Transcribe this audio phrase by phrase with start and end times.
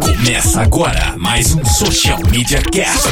[0.00, 3.08] Começa agora mais um Social Media Cast.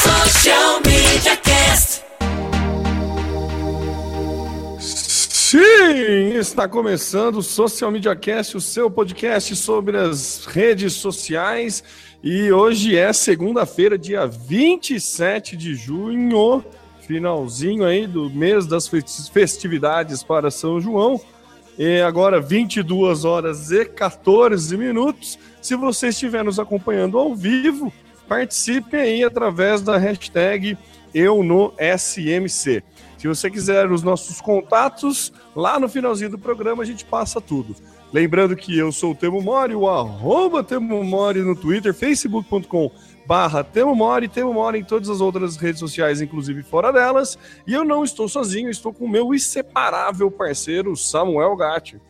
[0.00, 2.02] Social Media Cast.
[4.78, 11.82] Sim, está começando o Social Media Cast, o seu podcast sobre as redes sociais.
[12.22, 16.64] E hoje é segunda-feira, dia 27 de junho,
[17.00, 18.88] finalzinho aí do mês das
[19.32, 21.20] festividades para São João.
[21.78, 25.38] E agora 22 horas e 14 minutos.
[25.60, 27.92] Se você estiver nos acompanhando ao vivo,
[28.28, 30.78] participe aí através da hashtag
[31.12, 32.82] eu no SMC.
[33.18, 37.74] Se você quiser os nossos contatos, lá no finalzinho do programa a gente passa tudo.
[38.12, 42.90] Lembrando que eu sou o Temo Mori, o arroba Temo Mori no Twitter, facebook.com
[43.26, 47.38] barra Temo Mori, Temo Mori em todas as outras redes sociais, inclusive fora delas.
[47.66, 52.00] E eu não estou sozinho, estou com o meu inseparável parceiro, Samuel Gatti.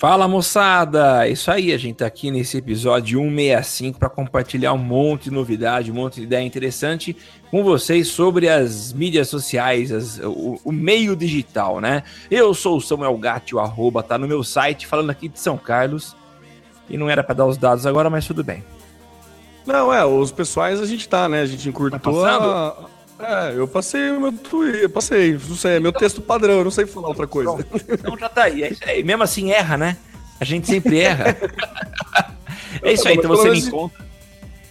[0.00, 1.28] Fala moçada!
[1.28, 5.90] Isso aí, a gente tá aqui nesse episódio 165 para compartilhar um monte de novidade,
[5.90, 7.14] um monte de ideia interessante
[7.50, 12.02] com vocês sobre as mídias sociais, as, o, o, meio digital, né?
[12.30, 15.58] Eu sou o Samuel Gatti, o arroba tá no meu site, falando aqui de São
[15.58, 16.16] Carlos.
[16.88, 18.64] E não era para dar os dados agora, mas tudo bem.
[19.66, 21.42] Não, é, os pessoais a gente tá, né?
[21.42, 22.90] A gente encurtou tá a...
[23.22, 26.64] É, eu passei o meu Twitter, passei, não sei, é meu então, texto padrão, eu
[26.64, 27.54] não sei falar outra coisa.
[27.90, 29.04] Então já tá aí, é isso aí.
[29.04, 29.96] Mesmo assim erra, né?
[30.40, 31.36] A gente sempre erra.
[32.82, 34.06] é isso aí, então você me encontra.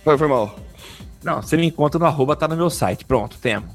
[0.04, 0.58] Foi, foi mal.
[1.24, 3.06] Não, você me encontra no arroba, tá no meu site.
[3.06, 3.68] Pronto, temo.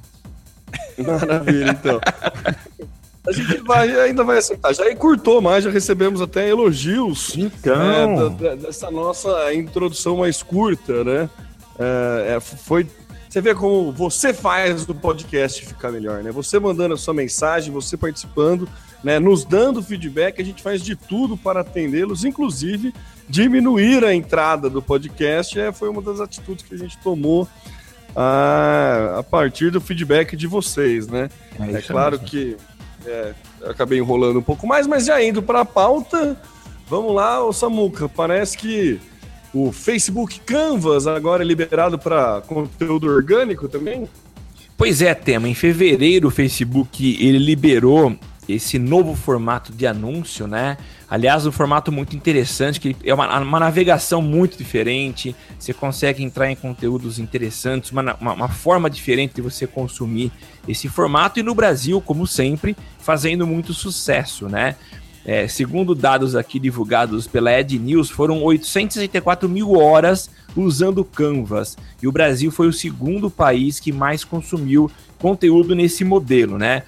[0.99, 2.01] Maravilha, então.
[3.27, 4.75] A gente vai, ainda vai aceitar.
[4.75, 8.31] Já encurtou mais, já recebemos até elogios então.
[8.31, 11.31] Né, dessa nossa introdução mais curta, né?
[11.79, 12.87] É, é, foi.
[13.29, 16.31] Você vê como você faz o podcast ficar melhor, né?
[16.31, 18.69] Você mandando a sua mensagem, você participando,
[19.03, 19.19] né?
[19.19, 22.95] Nos dando feedback, a gente faz de tudo para atendê-los, inclusive
[23.27, 25.59] diminuir a entrada do podcast.
[25.59, 27.49] É, foi uma das atitudes que a gente tomou
[28.15, 31.31] a, a partir do feedback de vocês, né?
[31.59, 32.29] É, é claro mesmo.
[32.29, 32.57] que
[33.07, 33.35] é,
[33.65, 36.41] acabei enrolando um pouco mais, mas já indo para a pauta,
[36.89, 38.09] vamos lá, o Samuca.
[38.09, 39.01] Parece que
[39.53, 44.09] o Facebook Canvas agora é liberado para conteúdo orgânico também?
[44.77, 45.49] Pois é, tema.
[45.49, 48.17] Em fevereiro, o Facebook ele liberou
[48.49, 50.77] esse novo formato de anúncio, né?
[51.09, 56.51] Aliás, um formato muito interessante, que é uma, uma navegação muito diferente, você consegue entrar
[56.51, 60.33] em conteúdos interessantes, uma, uma, uma, forma diferente de você consumir
[60.67, 64.77] esse formato, e no Brasil, como sempre, fazendo muito sucesso, né?
[65.25, 72.07] É, segundo dados aqui divulgados pela Ed News, foram 864 mil horas usando Canvas, e
[72.07, 76.83] o Brasil foi o segundo país que mais consumiu conteúdo nesse modelo, né?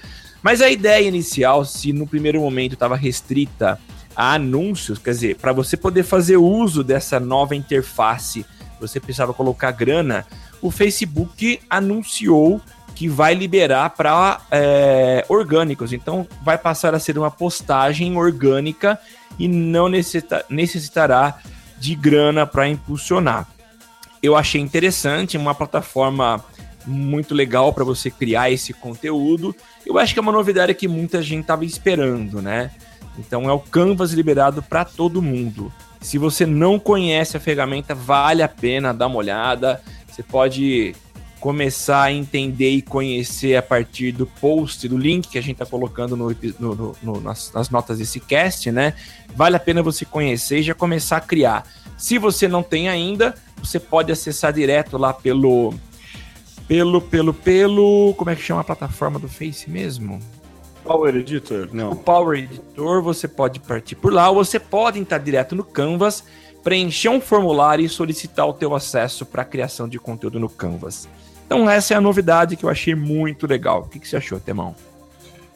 [0.47, 3.81] Mas a ideia inicial, se no primeiro momento estava restrita
[4.15, 8.47] a anúncios, quer dizer, para você poder fazer uso dessa nova interface,
[8.81, 10.25] você precisava colocar grana,
[10.63, 12.61] o Facebook anunciou
[12.95, 15.93] que vai liberar para é, orgânicos.
[15.93, 19.01] Então, vai passar a ser uma postagem orgânica
[19.41, 21.41] e não necessita, necessitará
[21.77, 23.49] de grana para impulsionar.
[24.23, 26.41] Eu achei interessante, uma plataforma
[26.87, 29.53] muito legal para você criar esse conteúdo.
[29.87, 32.73] Eu acho que é uma novidade que muita gente estava esperando, né?
[33.17, 35.73] Então é o Canvas liberado para todo mundo.
[36.01, 39.81] Se você não conhece a ferramenta, vale a pena dar uma olhada.
[40.09, 40.95] Você pode
[41.41, 45.67] começar a entender e conhecer a partir do post, do link que a gente está
[45.67, 48.95] colocando no, no, no, nas, nas, notas desse cast, né?
[49.35, 51.65] Vale a pena você conhecer e já começar a criar.
[51.97, 55.73] Se você não tem ainda, você pode acessar direto lá pelo
[56.69, 58.15] pelo, pelo, pelo.
[58.15, 60.21] Como é que chama a plataforma do Face mesmo?
[60.85, 61.93] Power Editor, não.
[61.93, 66.23] O Power Editor, você pode partir por lá, ou você pode entrar direto no Canvas,
[66.63, 71.09] preencher um formulário e solicitar o teu acesso para a criação de conteúdo no Canvas.
[71.45, 73.83] Então essa é a novidade que eu achei muito legal.
[73.83, 74.75] O que, que você achou, Temão?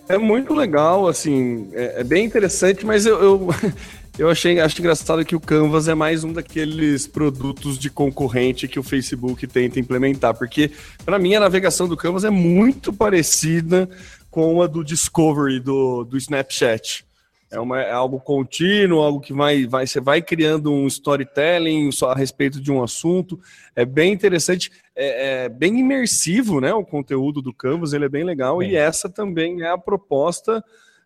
[0.09, 3.49] É muito legal, assim, é, é bem interessante, mas eu, eu,
[4.21, 8.79] eu achei acho engraçado que o Canvas é mais um daqueles produtos de concorrente que
[8.79, 10.71] o Facebook tenta implementar, porque
[11.07, 13.89] para mim a navegação do Canvas é muito parecida
[14.31, 17.07] com a do Discovery do, do Snapchat.
[17.51, 22.11] É, uma, é algo contínuo, algo que vai, vai, você vai criando um storytelling só
[22.11, 23.41] a respeito de um assunto.
[23.75, 26.75] É bem interessante, é, é bem imersivo, né?
[26.75, 28.63] O conteúdo do Canvas, ele é bem legal.
[28.63, 30.63] E essa também é a proposta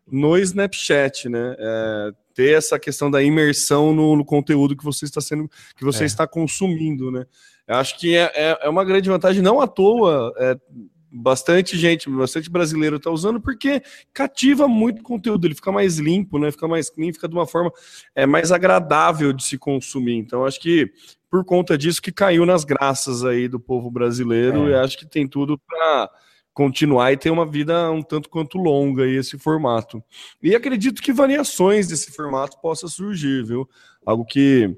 [0.06, 1.55] no Snapchat, né?
[1.56, 6.02] É, ter essa questão da imersão no, no, conteúdo que você está sendo, que você
[6.02, 6.06] é.
[6.06, 7.25] está consumindo, né?
[7.66, 10.32] Eu acho que é, é, é, uma grande vantagem, não à toa.
[10.38, 10.56] É,
[11.16, 13.81] bastante gente, bastante brasileiro está usando, porque
[14.12, 16.50] cativa muito conteúdo, ele fica mais limpo, né?
[16.50, 17.70] Fica mais clean, fica de uma forma
[18.16, 20.16] é, mais agradável de se consumir.
[20.16, 20.90] Então, acho que
[21.31, 24.72] por conta disso que caiu nas graças aí do povo brasileiro, é.
[24.72, 26.10] e acho que tem tudo para
[26.54, 30.02] continuar e ter uma vida um tanto quanto longa esse formato.
[30.40, 33.68] E acredito que variações desse formato possa surgir, viu?
[34.06, 34.74] Algo que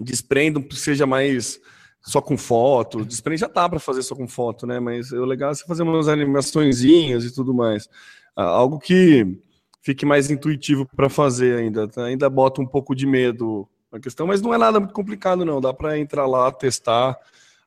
[0.00, 1.60] desprenda, seja mais
[2.02, 3.04] só com foto.
[3.04, 4.80] Desprende já tá para fazer só com foto, né?
[4.80, 7.88] Mas é legal você fazer umas animaçõezinhas e tudo mais.
[8.34, 9.38] Ah, algo que
[9.80, 11.86] fique mais intuitivo para fazer ainda.
[11.86, 12.04] Tá?
[12.04, 15.60] Ainda bota um pouco de medo na questão, mas não é nada muito complicado, não.
[15.60, 17.16] Dá para entrar lá, testar.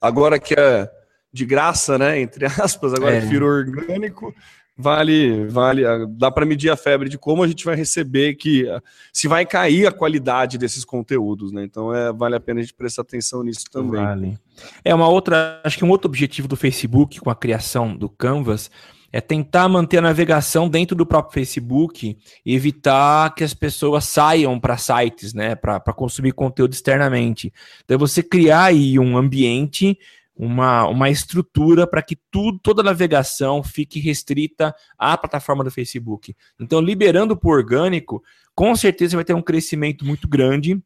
[0.02, 1.01] Agora que é
[1.32, 2.20] de graça, né?
[2.20, 3.22] Entre aspas, agora é.
[3.22, 4.34] firo orgânico,
[4.76, 8.66] vale, vale, dá para medir a febre de como a gente vai receber, que
[9.14, 11.64] se vai cair a qualidade desses conteúdos, né?
[11.64, 14.04] Então é, vale a pena a gente prestar atenção nisso também.
[14.04, 14.40] Vale.
[14.84, 18.70] É uma outra, acho que um outro objetivo do Facebook com a criação do Canvas
[19.14, 24.58] é tentar manter a navegação dentro do próprio Facebook e evitar que as pessoas saiam
[24.60, 27.52] para sites, né, para consumir conteúdo externamente.
[27.84, 29.98] Então, você criar aí um ambiente
[30.42, 36.36] uma, uma estrutura para que tudo, toda a navegação fique restrita à plataforma do Facebook.
[36.60, 38.24] Então, liberando por orgânico,
[38.56, 40.82] com certeza vai ter um crescimento muito grande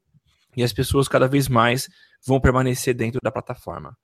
[0.57, 1.87] e as pessoas cada vez mais
[2.27, 3.97] vão permanecer dentro da plataforma.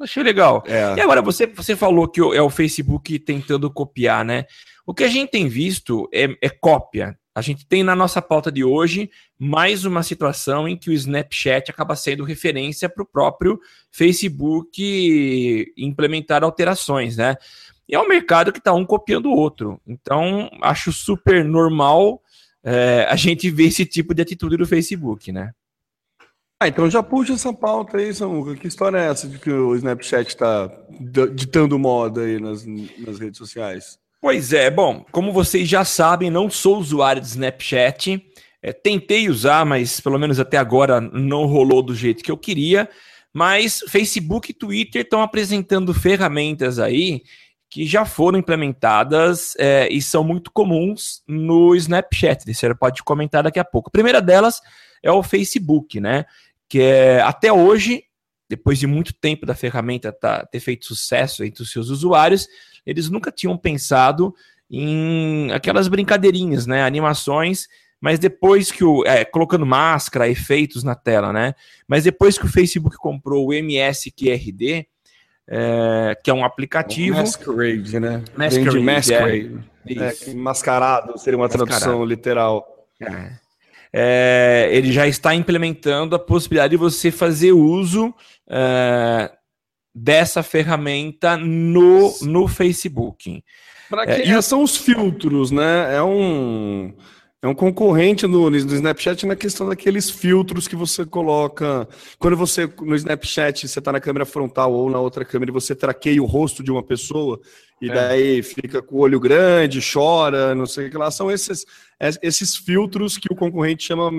[0.00, 0.64] Achei legal.
[0.66, 0.96] É.
[0.96, 4.44] E agora, você, você falou que é o Facebook tentando copiar, né?
[4.84, 7.16] O que a gente tem visto é, é cópia.
[7.38, 9.08] A gente tem na nossa pauta de hoje
[9.38, 13.60] mais uma situação em que o Snapchat acaba sendo referência para o próprio
[13.92, 17.36] Facebook implementar alterações, né?
[17.88, 19.80] E é um mercado que está um copiando o outro.
[19.86, 22.20] Então, acho super normal
[22.60, 25.52] é, a gente ver esse tipo de atitude do Facebook, né?
[26.58, 28.56] Ah, então já puxa essa pauta aí, Samuca.
[28.56, 30.68] Que história é essa de que o Snapchat está
[31.36, 33.96] ditando moda aí nas, nas redes sociais?
[34.20, 38.20] Pois é, bom, como vocês já sabem, não sou usuário de Snapchat.
[38.60, 42.88] É, tentei usar, mas pelo menos até agora não rolou do jeito que eu queria.
[43.32, 47.22] Mas Facebook e Twitter estão apresentando ferramentas aí
[47.70, 52.52] que já foram implementadas é, e são muito comuns no Snapchat.
[52.52, 53.88] Você pode comentar daqui a pouco.
[53.88, 54.60] A primeira delas
[55.02, 56.24] é o Facebook, né?
[56.68, 58.04] Que é, até hoje,
[58.48, 62.48] depois de muito tempo da ferramenta tá, ter feito sucesso entre os seus usuários,
[62.86, 64.34] eles nunca tinham pensado
[64.70, 66.82] em aquelas brincadeirinhas, né?
[66.82, 67.66] Animações,
[68.00, 69.04] mas depois que o.
[69.04, 71.54] É, colocando máscara, efeitos na tela, né?
[71.86, 74.86] Mas depois que o Facebook comprou o MSQRD,
[75.48, 77.16] é, que é um aplicativo.
[77.16, 78.22] Masquerade, né?
[78.36, 78.80] Masquerade.
[78.80, 79.58] Masquerade.
[79.86, 81.70] É, é, mascarado seria uma mascarado.
[81.70, 82.86] tradução literal.
[83.00, 83.32] É.
[83.92, 84.68] é.
[84.70, 88.14] ele já está implementando a possibilidade de você fazer uso
[88.50, 89.30] é,
[89.94, 93.42] dessa ferramenta no, no Facebook.
[93.88, 95.96] Para que é, são os filtros, né?
[95.96, 96.94] É um
[97.40, 101.88] é um concorrente no, no Snapchat na questão daqueles filtros que você coloca.
[102.18, 105.72] Quando você, no Snapchat, você está na câmera frontal ou na outra câmera e você
[105.72, 107.40] traqueia o rosto de uma pessoa,
[107.80, 107.94] e é.
[107.94, 111.12] daí fica com o olho grande, chora, não sei o que lá.
[111.12, 111.64] São esses,
[112.20, 114.10] esses filtros que o concorrente chama,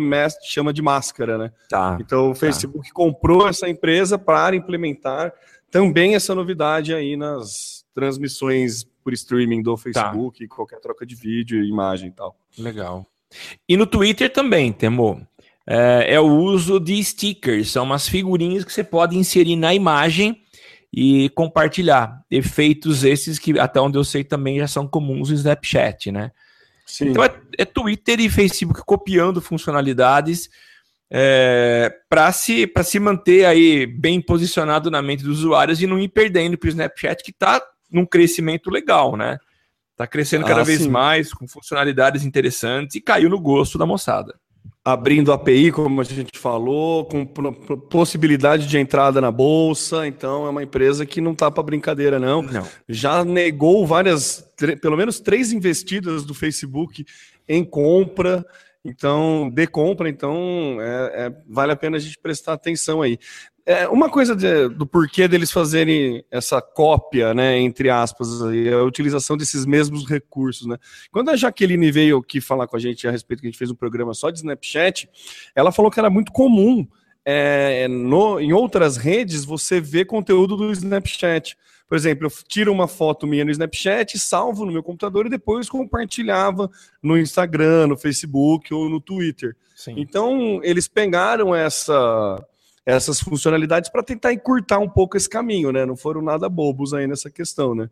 [0.43, 1.51] chama de máscara, né?
[1.69, 2.39] Tá, então o tá.
[2.39, 2.93] Facebook tá.
[2.93, 5.33] comprou essa empresa para implementar
[5.69, 10.55] também essa novidade aí nas transmissões por streaming do Facebook, tá.
[10.55, 12.37] qualquer troca de vídeo, imagem e tal.
[12.57, 13.05] Legal.
[13.67, 15.25] E no Twitter também, Temo.
[15.65, 20.41] É, é, o uso de stickers, são umas figurinhas que você pode inserir na imagem
[20.91, 22.23] e compartilhar.
[22.31, 26.31] Efeitos esses que, até onde eu sei, também já são comuns no Snapchat, né?
[26.85, 27.09] Sim.
[27.09, 30.49] Então é, é Twitter e Facebook copiando funcionalidades
[31.11, 36.09] é, para se, se manter aí bem posicionado na mente dos usuários e não ir
[36.09, 37.61] perdendo para o Snapchat, que está
[37.91, 39.37] num crescimento legal, né?
[39.99, 40.87] Está crescendo cada ah, vez sim.
[40.87, 44.33] mais, com funcionalidades interessantes e caiu no gosto da moçada.
[44.83, 50.63] Abrindo API, como a gente falou, com possibilidade de entrada na bolsa, então é uma
[50.63, 52.41] empresa que não está para brincadeira, não.
[52.41, 52.65] não.
[52.87, 54.41] Já negou várias,
[54.81, 57.05] pelo menos três investidas do Facebook
[57.45, 58.45] em compra.
[58.83, 63.19] Então, de compra, então é, é, vale a pena a gente prestar atenção aí.
[63.65, 68.83] É, uma coisa de, do porquê deles fazerem essa cópia, né, entre aspas, é a
[68.83, 70.77] utilização desses mesmos recursos, né?
[71.11, 73.69] Quando a Jaqueline veio aqui falar com a gente a respeito que a gente fez
[73.69, 75.07] um programa só de Snapchat,
[75.53, 76.87] ela falou que era muito comum
[77.23, 81.55] é, no, em outras redes você ver conteúdo do Snapchat.
[81.89, 85.67] Por exemplo, eu tiro uma foto minha no Snapchat, salvo no meu computador e depois
[85.67, 86.69] compartilhava
[87.01, 89.57] no Instagram, no Facebook ou no Twitter.
[89.75, 89.95] Sim.
[89.97, 92.45] Então, eles pegaram essa
[92.85, 95.85] essas funcionalidades para tentar encurtar um pouco esse caminho, né?
[95.85, 97.89] Não foram nada bobos aí nessa questão, né?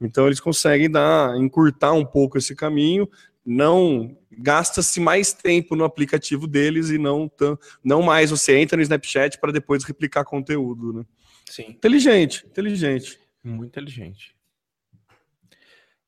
[0.00, 3.08] Então eles conseguem dar, encurtar um pouco esse caminho,
[3.46, 8.82] não gasta-se mais tempo no aplicativo deles e não, tão, não mais você entra no
[8.82, 11.04] Snapchat para depois replicar conteúdo, né?
[11.48, 11.66] Sim.
[11.68, 13.21] Inteligente, inteligente.
[13.42, 14.34] Muito inteligente.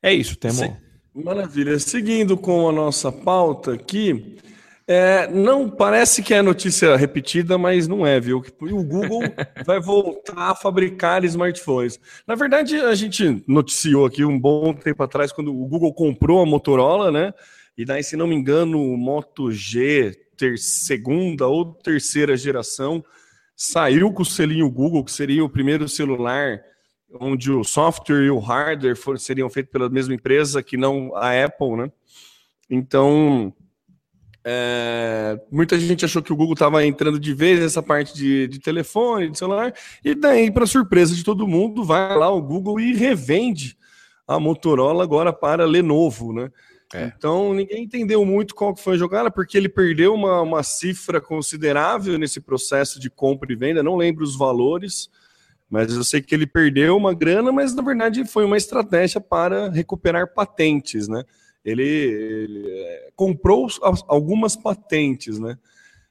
[0.02, 0.76] É isso, Temo.
[1.14, 1.78] Maravilha.
[1.78, 4.36] Seguindo com a nossa pauta aqui,
[4.86, 8.44] é, não parece que é notícia repetida, mas não é, viu?
[8.60, 9.22] O Google
[9.64, 11.98] vai voltar a fabricar smartphones.
[12.26, 16.46] Na verdade, a gente noticiou aqui um bom tempo atrás, quando o Google comprou a
[16.46, 17.32] Motorola, né?
[17.78, 23.02] E daí, se não me engano, o Moto G, ter, segunda ou terceira geração,
[23.56, 26.60] saiu com o selinho Google, que seria o primeiro celular
[27.20, 31.44] onde o software e o hardware for, seriam feitos pela mesma empresa que não a
[31.44, 31.92] Apple, né?
[32.68, 33.54] Então,
[34.44, 38.58] é, muita gente achou que o Google estava entrando de vez nessa parte de, de
[38.58, 39.72] telefone, de celular,
[40.04, 43.76] e daí, para surpresa de todo mundo, vai lá o Google e revende
[44.26, 46.50] a Motorola agora para Lenovo, né?
[46.92, 47.12] É.
[47.16, 52.18] Então ninguém entendeu muito qual foi a jogada, porque ele perdeu uma, uma cifra considerável
[52.18, 55.10] nesse processo de compra e venda, não lembro os valores,
[55.70, 59.68] mas eu sei que ele perdeu uma grana, mas na verdade foi uma estratégia para
[59.70, 61.24] recuperar patentes, né?
[61.64, 63.66] ele, ele é, comprou
[64.06, 65.56] algumas patentes, né?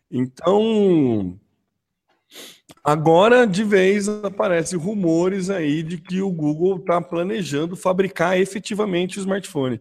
[0.09, 1.39] Então,
[2.83, 9.21] agora de vez aparecem rumores aí de que o Google está planejando fabricar efetivamente o
[9.21, 9.79] smartphone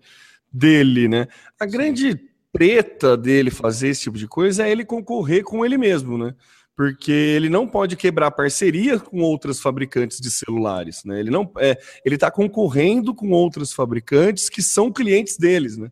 [0.52, 1.26] dele, né?
[1.59, 2.21] A grande
[2.52, 6.35] treta dele fazer esse tipo de coisa é ele concorrer com ele mesmo, né?
[6.76, 11.21] Porque ele não pode quebrar parceria com outras fabricantes de celulares, né?
[11.21, 15.91] Ele não é, ele está concorrendo com outros fabricantes que são clientes deles, né?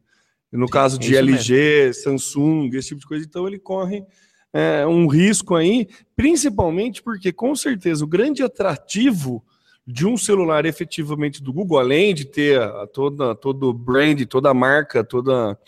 [0.51, 2.03] No caso de LG, mesmo.
[2.03, 4.05] Samsung, esse tipo de coisa, então ele corre
[4.53, 9.45] é, um risco aí, principalmente porque com certeza o grande atrativo
[9.87, 14.51] de um celular efetivamente do Google, além de ter a, toda todo o brand, toda
[14.51, 15.59] a marca, toda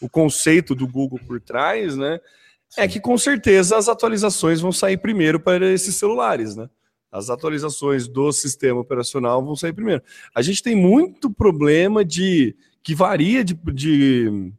[0.00, 2.18] o conceito do Google por trás, né?
[2.76, 6.68] É que com certeza as atualizações vão sair primeiro para esses celulares, né?
[7.10, 10.02] As atualizações do sistema operacional vão sair primeiro.
[10.34, 14.52] A gente tem muito problema de que varia de, de,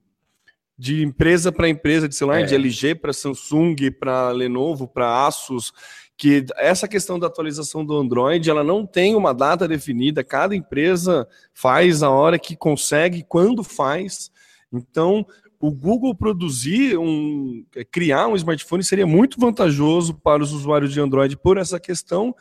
[0.77, 2.43] de empresa para empresa de celular, é.
[2.43, 5.71] de LG para Samsung, para Lenovo, para Asus,
[6.17, 11.27] que essa questão da atualização do Android, ela não tem uma data definida, cada empresa
[11.53, 14.29] faz a hora que consegue, quando faz.
[14.71, 15.25] Então,
[15.61, 20.99] o Google produzir um é, criar um smartphone seria muito vantajoso para os usuários de
[20.99, 22.35] Android por essa questão,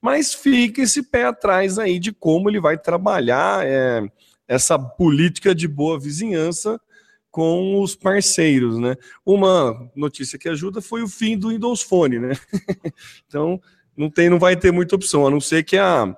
[0.00, 4.06] mas fica esse pé atrás aí de como ele vai trabalhar é,
[4.46, 6.78] essa política de boa vizinhança
[7.30, 8.94] com os parceiros, né?
[9.24, 12.32] Uma notícia que ajuda foi o fim do Windows Phone, né?
[13.26, 13.60] então
[13.96, 16.14] não tem, não vai ter muita opção, a não ser que a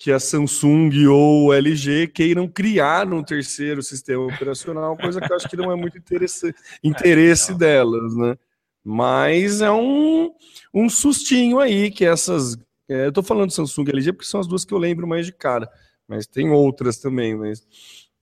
[0.00, 5.46] que a Samsung ou LG queiram criar um terceiro sistema operacional, coisa que eu acho
[5.46, 8.34] que não é muito interesse, interesse delas, né?
[8.82, 10.32] Mas é um,
[10.72, 12.56] um sustinho aí que essas.
[12.88, 15.26] É, eu estou falando Samsung e LG porque são as duas que eu lembro mais
[15.26, 15.70] de cara,
[16.08, 17.62] mas tem outras também, mas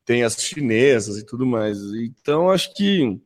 [0.05, 1.79] tem as chinesas e tudo mais.
[1.95, 3.21] Então acho que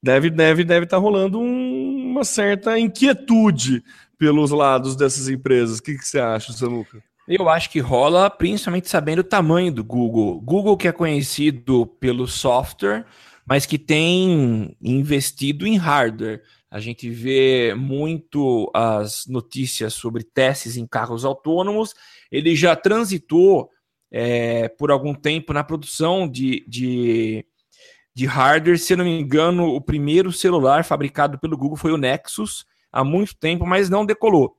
[0.00, 3.82] deve deve deve estar tá rolando um, uma certa inquietude
[4.16, 5.78] pelos lados dessas empresas.
[5.78, 7.02] O que, que você acha, Samuca?
[7.30, 10.40] Eu acho que rola, principalmente sabendo o tamanho do Google.
[10.40, 13.04] Google que é conhecido pelo software,
[13.44, 16.42] mas que tem investido em hardware.
[16.70, 21.94] A gente vê muito as notícias sobre testes em carros autônomos.
[22.32, 23.68] Ele já transitou
[24.10, 27.44] é, por algum tempo na produção de, de,
[28.14, 28.78] de hardware.
[28.78, 33.04] Se eu não me engano, o primeiro celular fabricado pelo Google foi o Nexus, há
[33.04, 34.57] muito tempo, mas não decolou.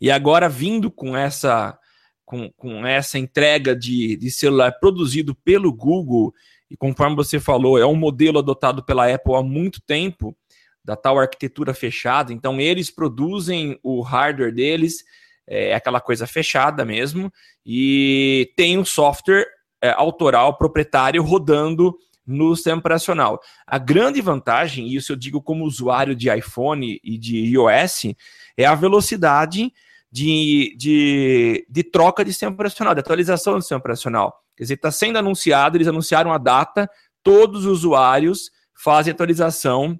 [0.00, 1.78] E agora, vindo com essa,
[2.24, 6.32] com, com essa entrega de, de celular produzido pelo Google,
[6.70, 10.36] e conforme você falou, é um modelo adotado pela Apple há muito tempo,
[10.84, 15.02] da tal arquitetura fechada, então eles produzem o hardware deles,
[15.46, 17.32] é aquela coisa fechada mesmo,
[17.64, 19.46] e tem um software
[19.82, 23.40] é, autoral, proprietário, rodando no sistema operacional.
[23.66, 28.14] A grande vantagem, e isso eu digo como usuário de iPhone e de iOS,
[28.56, 29.72] é a velocidade
[30.10, 34.34] de, de, de troca de sistema operacional, de atualização do sistema operacional.
[34.56, 36.88] Quer dizer, está sendo anunciado, eles anunciaram a data,
[37.22, 39.98] todos os usuários fazem atualização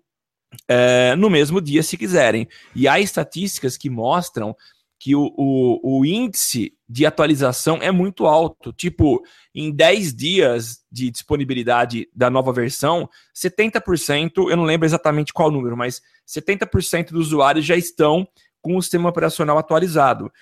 [0.69, 2.47] é, no mesmo dia, se quiserem.
[2.75, 4.55] E há estatísticas que mostram
[4.99, 8.73] que o, o, o, índice de atualização é muito alto.
[8.73, 9.23] Tipo,
[9.55, 15.77] em 10 dias de disponibilidade da nova versão, 70%, eu não lembro exatamente qual número,
[15.77, 18.27] mas 70% dos usuários já estão
[18.61, 20.33] com o sistema operacional atualizado.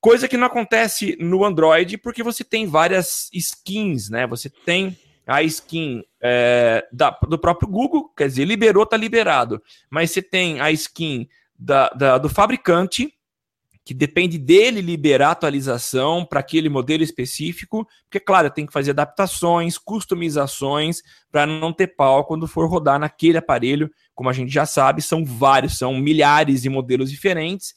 [0.00, 4.26] Coisa que não acontece no Android, porque você tem várias skins, né?
[4.26, 9.62] Você tem a skin é, da, do próprio Google, quer dizer, liberou, está liberado.
[9.88, 11.26] Mas você tem a skin
[11.58, 13.13] da, da, do fabricante,
[13.84, 19.76] que depende dele liberar atualização para aquele modelo específico, porque, claro, tem que fazer adaptações,
[19.76, 23.90] customizações, para não ter pau quando for rodar naquele aparelho.
[24.14, 27.74] Como a gente já sabe, são vários, são milhares de modelos diferentes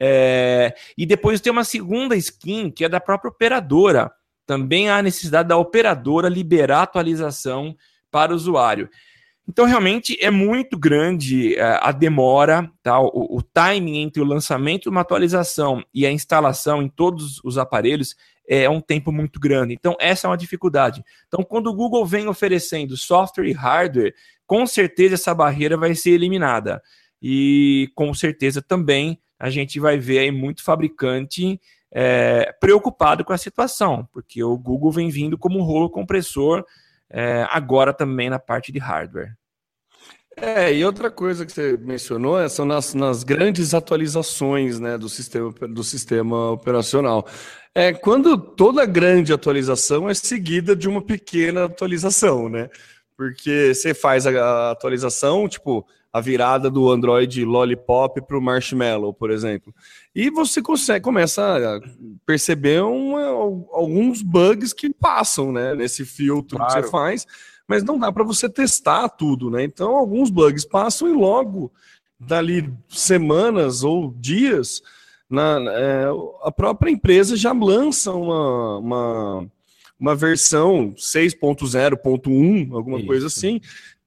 [0.00, 4.10] é, e depois tem uma segunda skin que é da própria operadora.
[4.46, 7.74] Também há necessidade da operadora liberar atualização
[8.10, 8.88] para o usuário.
[9.46, 12.98] Então, realmente é muito grande é, a demora, tá?
[12.98, 17.58] o, o timing entre o lançamento de uma atualização e a instalação em todos os
[17.58, 18.16] aparelhos
[18.48, 19.74] é um tempo muito grande.
[19.74, 21.02] Então, essa é uma dificuldade.
[21.26, 24.14] Então, quando o Google vem oferecendo software e hardware,
[24.46, 26.82] com certeza essa barreira vai ser eliminada.
[27.20, 31.60] E com certeza também a gente vai ver aí muito fabricante
[31.92, 36.64] é, preocupado com a situação, porque o Google vem vindo como rolo compressor
[37.16, 39.36] é, agora também na parte de hardware.
[40.36, 45.08] É, e outra coisa que você mencionou é, são nas, nas grandes atualizações né, do,
[45.08, 47.24] sistema, do sistema operacional.
[47.72, 52.68] É quando toda grande atualização é seguida de uma pequena atualização, né?
[53.16, 59.32] Porque você faz a atualização, tipo, a virada do Android Lollipop para o Marshmallow, por
[59.32, 59.74] exemplo.
[60.14, 61.80] E você consegue, começa a
[62.24, 63.20] perceber uma,
[63.72, 66.72] alguns bugs que passam né, nesse filtro claro.
[66.72, 67.26] que você faz,
[67.66, 69.50] mas não dá para você testar tudo.
[69.50, 69.64] Né?
[69.64, 71.72] Então, alguns bugs passam e logo,
[72.20, 74.82] dali semanas ou dias,
[75.28, 76.04] na, é,
[76.44, 79.46] a própria empresa já lança uma, uma,
[79.98, 83.06] uma versão 6.0.1, alguma Isso.
[83.08, 83.60] coisa assim,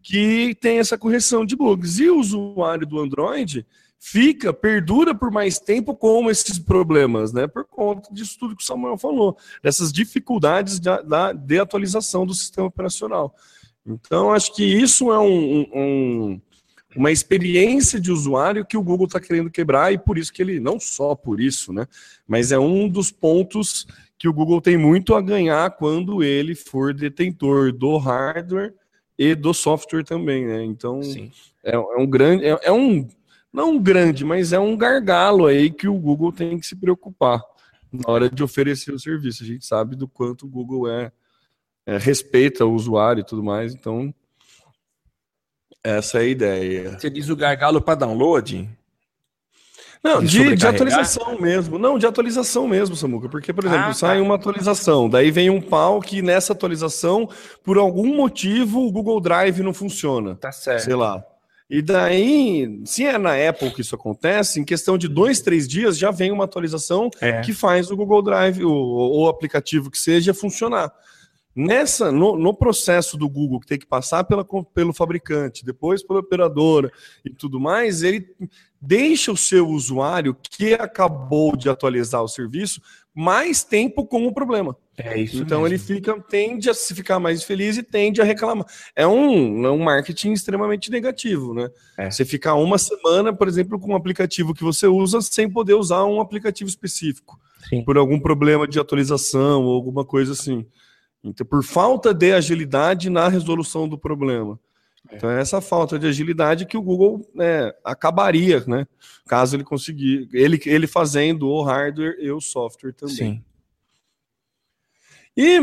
[0.08, 2.00] que tem essa correção de bugs.
[2.00, 3.66] E o usuário do Android
[4.00, 7.46] fica, perdura por mais tempo com esses problemas, né?
[7.46, 10.90] Por conta disso tudo que o Samuel falou, dessas dificuldades de,
[11.46, 13.36] de atualização do sistema operacional.
[13.86, 16.42] Então, acho que isso é um, um,
[16.96, 20.58] uma experiência de usuário que o Google está querendo quebrar, e por isso que ele,
[20.58, 21.86] não só por isso, né?
[22.26, 23.86] Mas é um dos pontos
[24.18, 28.74] que o Google tem muito a ganhar quando ele for detentor do hardware
[29.18, 30.64] e do software também, né?
[30.64, 31.02] Então
[31.64, 33.08] é, é, um grande, é, é, um
[33.52, 37.42] não um grande, mas é um gargalo aí que o Google tem que se preocupar
[37.92, 39.44] na hora de oferecer o serviço.
[39.44, 41.12] A gente sabe do quanto o Google é,
[41.86, 44.14] é respeita o usuário e tudo mais, então
[45.84, 47.00] essa é a ideia.
[47.00, 48.70] Você diz o gargalo para download?
[50.04, 51.78] Não, de, de, atualização mesmo.
[51.78, 53.28] Não, de atualização mesmo, Samuca.
[53.28, 54.24] Porque, por exemplo, ah, sai tá.
[54.24, 57.30] uma atualização, daí vem um pau que nessa atualização,
[57.64, 60.36] por algum motivo, o Google Drive não funciona.
[60.36, 60.84] Tá certo.
[60.84, 61.24] Sei lá.
[61.70, 65.98] E daí, se é na Apple que isso acontece, em questão de dois, três dias
[65.98, 67.42] já vem uma atualização é.
[67.42, 70.94] que faz o Google Drive, o, o aplicativo que seja, funcionar.
[71.60, 76.20] Nessa, no, no, processo do Google, que tem que passar pela, pelo fabricante, depois pela
[76.20, 76.92] operadora
[77.26, 78.28] e tudo mais, ele
[78.80, 82.80] deixa o seu usuário que acabou de atualizar o serviço
[83.12, 84.78] mais tempo com o problema.
[84.96, 85.76] É isso então mesmo.
[85.76, 88.68] ele fica, tende a se ficar mais feliz e tende a reclamar.
[88.96, 91.72] É um, é um marketing extremamente negativo, né?
[91.98, 92.12] É.
[92.12, 96.06] Você ficar uma semana, por exemplo, com um aplicativo que você usa sem poder usar
[96.06, 97.40] um aplicativo específico.
[97.68, 97.84] Sim.
[97.84, 100.64] Por algum problema de atualização ou alguma coisa assim.
[101.30, 104.60] Então, por falta de agilidade na resolução do problema.
[105.10, 105.16] É.
[105.16, 108.88] Então, é essa falta de agilidade que o Google né, acabaria, né?
[109.28, 113.16] Caso ele conseguir, ele, ele fazendo o hardware e o software também.
[113.16, 113.44] Sim.
[115.36, 115.60] E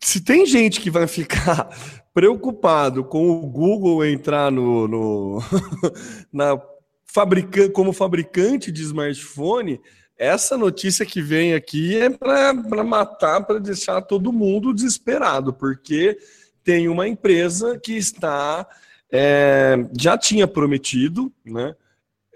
[0.00, 1.68] se tem gente que vai ficar
[2.14, 5.38] preocupado com o Google entrar no, no
[6.32, 6.58] na
[7.04, 9.78] fabrica, como fabricante de smartphone,
[10.18, 16.18] essa notícia que vem aqui é para matar, para deixar todo mundo desesperado, porque
[16.64, 18.66] tem uma empresa que está
[19.10, 21.74] é, já tinha prometido, né,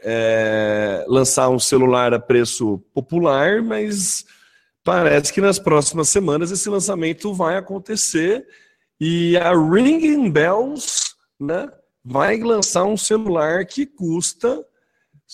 [0.02, 4.24] é, lançar um celular a preço popular, mas
[4.84, 8.46] parece que nas próximas semanas esse lançamento vai acontecer
[9.00, 11.70] e a Ringing Bells, né,
[12.04, 14.64] vai lançar um celular que custa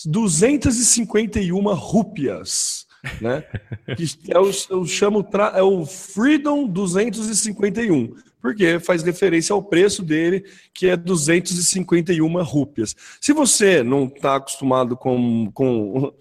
[0.05, 2.85] 251 rúpias,
[3.21, 3.43] né?
[3.95, 10.45] que é o, eu chamo é o Freedom 251, porque faz referência ao preço dele,
[10.73, 12.95] que é 251 rúpias.
[13.19, 16.13] Se você não está acostumado com, com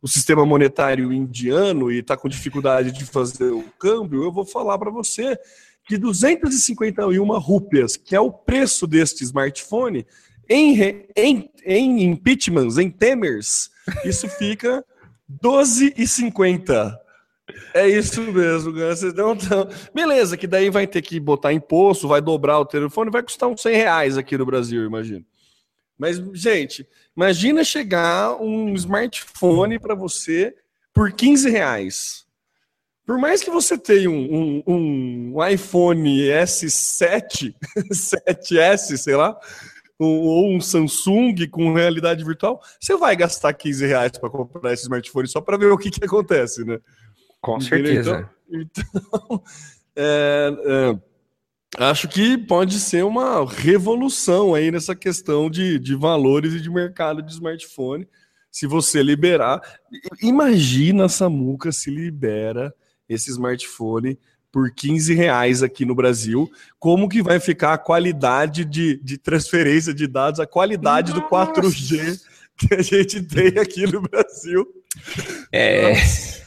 [0.00, 4.78] o sistema monetário indiano e está com dificuldade de fazer o câmbio, eu vou falar
[4.78, 5.38] para você
[5.86, 10.06] que 251 rúpias, que é o preço deste smartphone,
[10.48, 13.70] em, em, em impeachments, em temers,
[14.04, 14.84] isso fica
[15.42, 16.96] 12,50.
[17.74, 19.68] É isso mesmo, vocês não tão...
[19.94, 23.60] Beleza, que daí vai ter que botar imposto, vai dobrar o telefone, vai custar uns
[23.60, 25.24] 100 reais aqui no Brasil, imagino.
[25.98, 30.54] Mas, gente, imagina chegar um smartphone para você
[30.92, 32.24] por 15 reais.
[33.06, 37.54] Por mais que você tenha um, um, um iPhone S7,
[37.92, 39.38] 7S, sei lá,
[39.98, 45.28] ou um Samsung com realidade virtual, você vai gastar 15 reais para comprar esse smartphone
[45.28, 46.78] só para ver o que, que acontece, né?
[47.40, 48.28] Com certeza.
[48.50, 48.68] Então,
[49.22, 49.42] então
[49.94, 50.52] é,
[51.78, 56.70] é, acho que pode ser uma revolução aí nessa questão de, de valores e de
[56.70, 58.08] mercado de smartphone.
[58.50, 59.60] Se você liberar.
[60.22, 62.72] Imagina a Samuca se libera
[63.08, 64.18] esse smartphone
[64.54, 66.48] por 15 reais aqui no Brasil.
[66.78, 71.22] Como que vai ficar a qualidade de, de transferência de dados, a qualidade Nossa.
[71.22, 72.20] do 4G
[72.56, 74.64] que a gente tem aqui no Brasil?
[75.50, 75.94] É.
[75.94, 76.44] Nossa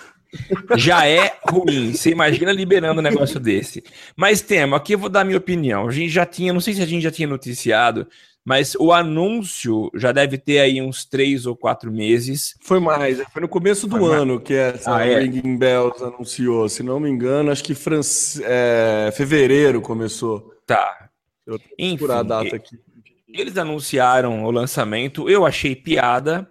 [0.78, 1.94] já é ruim.
[1.94, 3.84] Você imagina liberando um negócio desse.
[4.16, 5.88] Mas, Tema, aqui eu vou dar minha opinião.
[5.88, 8.08] A gente já tinha, não sei se a gente já tinha noticiado,
[8.48, 12.56] mas o anúncio já deve ter aí uns três ou quatro meses.
[12.62, 14.48] Foi mais, foi no começo do foi ano mais.
[14.48, 15.20] que essa ah, é?
[15.20, 16.70] Ringing Bells anunciou.
[16.70, 18.42] Se não me engano, acho que France...
[18.46, 20.54] é, fevereiro começou.
[20.66, 21.10] Tá.
[21.46, 22.80] Eu Enfim, a data aqui.
[23.28, 26.50] Eles anunciaram o lançamento, eu achei piada.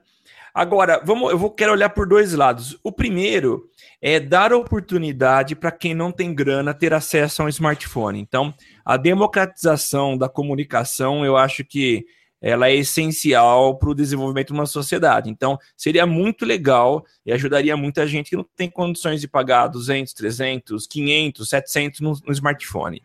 [0.53, 2.79] Agora, vamos, eu vou quero olhar por dois lados.
[2.83, 3.71] O primeiro
[4.03, 8.21] é dar oportunidade para quem não tem grana ter acesso a um smartphone.
[8.21, 8.53] Então,
[8.87, 12.07] a democratização da comunicação, eu acho que
[12.41, 15.29] ela é essencial para o desenvolvimento de uma sociedade.
[15.29, 20.13] Então, seria muito legal e ajudaria muita gente que não tem condições de pagar 200,
[20.13, 23.03] 300, 500, 700 no, no smartphone.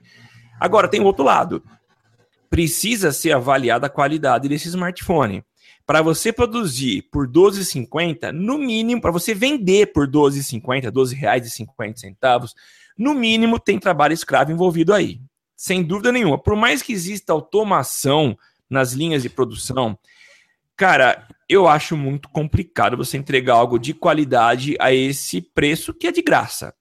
[0.60, 1.63] Agora, tem o outro lado.
[2.48, 5.44] Precisa ser avaliada a qualidade desse smartphone
[5.84, 11.50] para você produzir por 12,50, no mínimo, para você vender por 12,50, 12 reais e
[11.50, 12.54] 50 centavos,
[12.96, 15.20] no mínimo tem trabalho escravo envolvido aí.
[15.62, 16.39] Sem dúvida nenhuma.
[16.39, 18.36] Por mais que exista automação
[18.67, 19.95] nas linhas de produção,
[20.76, 26.12] cara, eu acho muito complicado você entregar algo de qualidade a esse preço que é
[26.12, 26.74] de graça.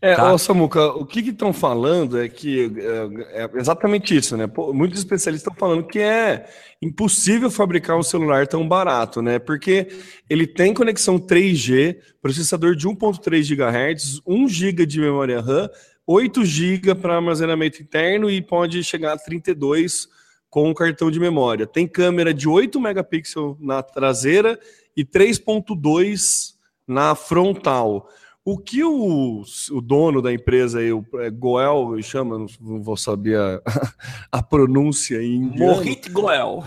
[0.00, 0.32] É, tá?
[0.32, 4.46] ó, Samuca, o que estão falando é que é, é, exatamente isso, né?
[4.46, 6.46] Pô, muitos especialistas estão falando que é
[6.80, 9.40] impossível fabricar um celular tão barato, né?
[9.40, 9.88] Porque
[10.30, 15.68] ele tem conexão 3G, processador de 1.3 GHz, 1 GB de memória RAM,
[16.06, 20.08] 8 GB para armazenamento interno e pode chegar a 32
[20.50, 21.66] com o cartão de memória.
[21.66, 24.58] Tem câmera de 8 megapixels na traseira
[24.96, 26.54] e 3.2
[26.86, 28.08] na frontal.
[28.44, 33.38] O que o, o dono da empresa aí, o é, Goel, chama, não vou saber
[33.38, 33.62] a,
[34.32, 36.64] a pronúncia em Morrit Goel.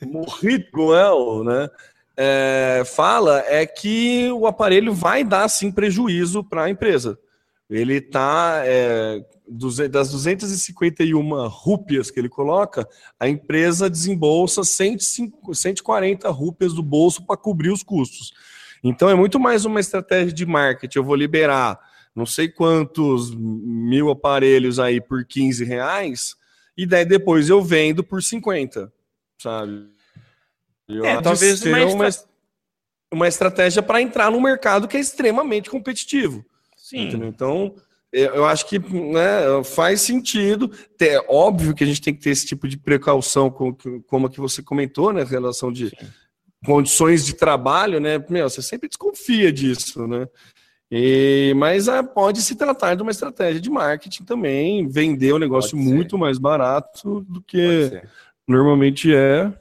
[0.00, 1.68] Morrit Goel, né?
[2.16, 7.18] É, fala é que o aparelho vai dar sim prejuízo para a empresa.
[7.70, 9.24] Ele está é,
[9.88, 12.86] das 251 rúpias que ele coloca,
[13.18, 18.32] a empresa desembolsa 105, 140 rúpias do bolso para cobrir os custos.
[18.82, 20.98] Então é muito mais uma estratégia de marketing.
[20.98, 21.78] Eu vou liberar
[22.14, 26.34] não sei quantos mil aparelhos aí por 15 reais,
[26.76, 28.92] e daí depois eu vendo por 50,
[29.38, 29.88] sabe?
[30.88, 32.08] Eu é, talvez uma, uma,
[33.12, 36.44] uma estratégia para entrar no mercado que é extremamente competitivo.
[36.90, 37.08] Sim.
[37.08, 37.28] Entendeu?
[37.28, 37.74] Então,
[38.12, 40.70] eu acho que né, faz sentido.
[41.00, 43.76] É óbvio que a gente tem que ter esse tipo de precaução, como,
[44.06, 45.24] como a que você comentou, né?
[45.24, 46.06] Relação de Sim
[46.64, 48.22] condições de trabalho, né?
[48.28, 50.26] Meu, você sempre desconfia disso, né?
[50.90, 55.38] E, mas ah, pode se tratar de uma estratégia de marketing também, vender o um
[55.38, 58.02] negócio muito mais barato do que
[58.46, 59.52] normalmente é.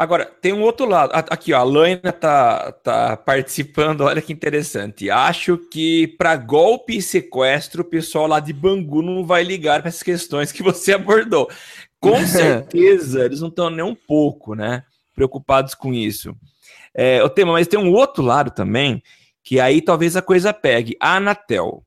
[0.00, 1.10] Agora, tem um outro lado.
[1.12, 5.10] Aqui, ó, a Laina tá, tá participando, olha que interessante.
[5.10, 9.88] Acho que para golpe e sequestro, o pessoal lá de Bangu não vai ligar para
[9.88, 11.50] essas questões que você abordou.
[12.00, 14.84] Com certeza, eles não estão nem um pouco, né?
[15.14, 16.34] preocupados com isso.
[16.94, 19.02] É, o tema, mas tem um outro lado também,
[19.44, 20.96] que aí talvez a coisa pegue.
[20.98, 21.84] A Anatel.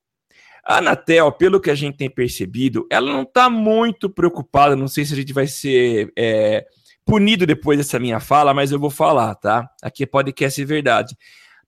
[0.63, 4.75] A Anatel, pelo que a gente tem percebido, ela não está muito preocupada.
[4.75, 6.63] Não sei se a gente vai ser é,
[7.05, 9.69] punido depois dessa minha fala, mas eu vou falar, tá?
[9.81, 11.17] Aqui é podcast de verdade.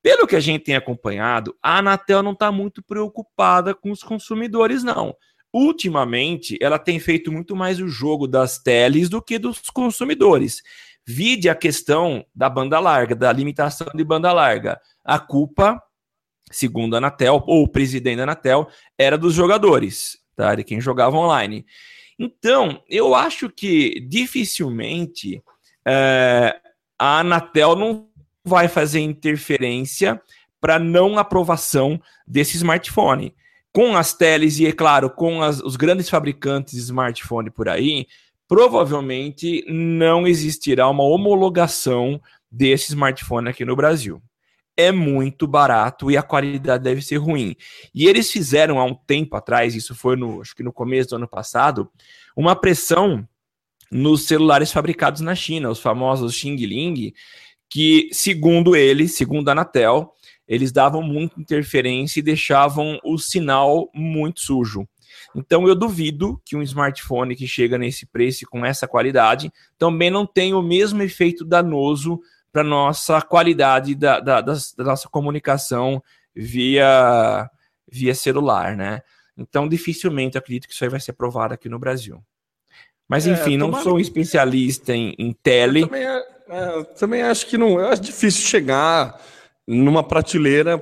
[0.01, 4.83] Pelo que a gente tem acompanhado, a Anatel não está muito preocupada com os consumidores,
[4.83, 5.15] não.
[5.51, 10.61] Ultimamente, ela tem feito muito mais o jogo das teles do que dos consumidores.
[11.07, 14.79] Vide a questão da banda larga, da limitação de banda larga.
[15.03, 15.81] A culpa,
[16.51, 18.67] segundo a Anatel, ou o presidente da Anatel,
[18.97, 20.55] era dos jogadores, tá?
[20.55, 21.65] de quem jogava online.
[22.17, 25.41] Então, eu acho que dificilmente
[25.85, 26.55] é,
[26.97, 28.07] a Anatel não
[28.43, 30.21] vai fazer interferência
[30.61, 33.35] para não aprovação desse smartphone.
[33.73, 38.07] Com as teles e, é claro, com as, os grandes fabricantes de smartphone por aí,
[38.47, 44.21] provavelmente não existirá uma homologação desse smartphone aqui no Brasil.
[44.77, 47.55] É muito barato e a qualidade deve ser ruim.
[47.93, 51.15] E eles fizeram há um tempo atrás, isso foi no, acho que no começo do
[51.15, 51.89] ano passado,
[52.35, 53.27] uma pressão
[53.89, 57.13] nos celulares fabricados na China, os famosos Xing Ling,
[57.69, 60.13] que, segundo ele, segundo a Anatel,
[60.47, 64.87] eles davam muita interferência e deixavam o sinal muito sujo.
[65.35, 70.09] Então eu duvido que um smartphone que chega nesse preço e com essa qualidade também
[70.09, 72.19] não tenha o mesmo efeito danoso
[72.55, 76.01] para nossa qualidade da, da, da, da, nossa comunicação
[76.33, 77.49] via,
[77.85, 79.01] via celular, né?
[79.37, 82.23] Então dificilmente acredito que isso aí vai ser provado aqui no Brasil.
[83.09, 85.81] Mas é, enfim, é, não sou um especialista em, em tele.
[85.81, 87.77] Eu também, é, é, também acho que não.
[87.77, 89.21] Eu acho difícil chegar
[89.67, 90.81] numa prateleira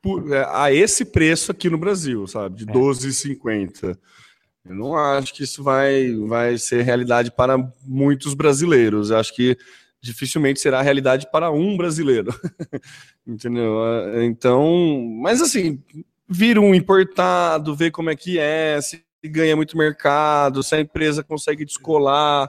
[0.00, 2.58] por, é, a esse preço aqui no Brasil, sabe?
[2.58, 3.90] De 12,50.
[3.90, 4.70] É.
[4.70, 9.10] Eu não acho que isso vai, vai ser realidade para muitos brasileiros.
[9.10, 9.58] Eu acho que
[10.00, 12.32] dificilmente será realidade para um brasileiro.
[13.26, 13.76] Entendeu?
[14.22, 15.82] Então, mas assim,
[16.28, 21.24] vira um importado, ver como é que é, se ganha muito mercado, se a empresa
[21.24, 22.48] consegue descolar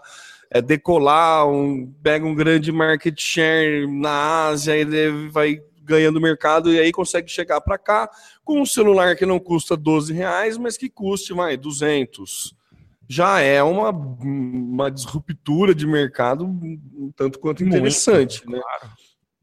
[0.51, 6.79] é, decolar, um, pega um grande market share na Ásia e vai ganhando mercado e
[6.79, 8.09] aí consegue chegar para cá
[8.43, 12.55] com um celular que não custa 12 reais, mas que custe mais 200.
[13.09, 18.63] Já é uma, uma disruptura de mercado um tanto quanto interessante, Muito, né?
[18.63, 18.93] Claro.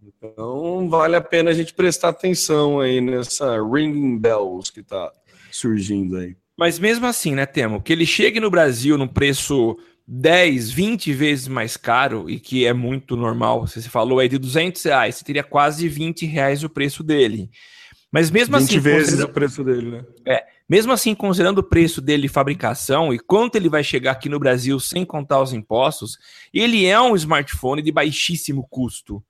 [0.00, 5.12] Então vale a pena a gente prestar atenção aí nessa ringing bells que está
[5.50, 6.36] surgindo aí.
[6.56, 9.76] Mas mesmo assim, né, Temo, que ele chegue no Brasil num preço
[10.06, 14.82] 10, 20 vezes mais caro, e que é muito normal, você falou aí de 200
[14.84, 17.50] reais, você teria quase 20 reais o preço dele.
[18.10, 18.74] Mas mesmo 20 assim.
[18.74, 20.04] 20 vezes o preço dele, né?
[20.24, 20.46] É.
[20.68, 24.38] Mesmo assim, considerando o preço dele de fabricação e quanto ele vai chegar aqui no
[24.38, 26.18] Brasil sem contar os impostos,
[26.52, 29.22] ele é um smartphone de baixíssimo custo.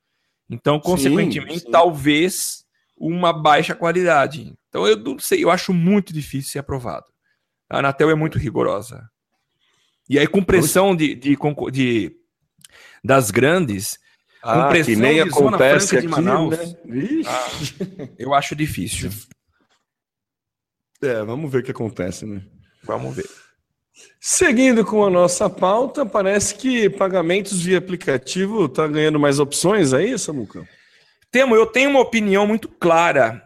[0.49, 1.71] Então, consequentemente, sim, sim.
[1.71, 2.65] talvez
[2.97, 4.55] uma baixa qualidade.
[4.69, 7.07] Então, eu não sei, eu acho muito difícil ser aprovado.
[7.69, 9.11] A Anatel é muito rigorosa.
[10.09, 11.37] E aí, com pressão de, de,
[11.73, 12.17] de
[13.03, 13.99] das grandes,
[14.43, 17.23] ah, que nem acontece aqui, Manaus, né?
[17.27, 19.11] ah, eu acho difícil.
[21.03, 22.43] É, vamos ver o que acontece, né?
[22.85, 23.29] Vamos ver.
[24.21, 30.19] Seguindo com a nossa pauta, parece que pagamentos via aplicativo está ganhando mais opções aí,
[30.19, 30.67] Samuca?
[31.31, 33.46] Temo, eu tenho uma opinião muito clara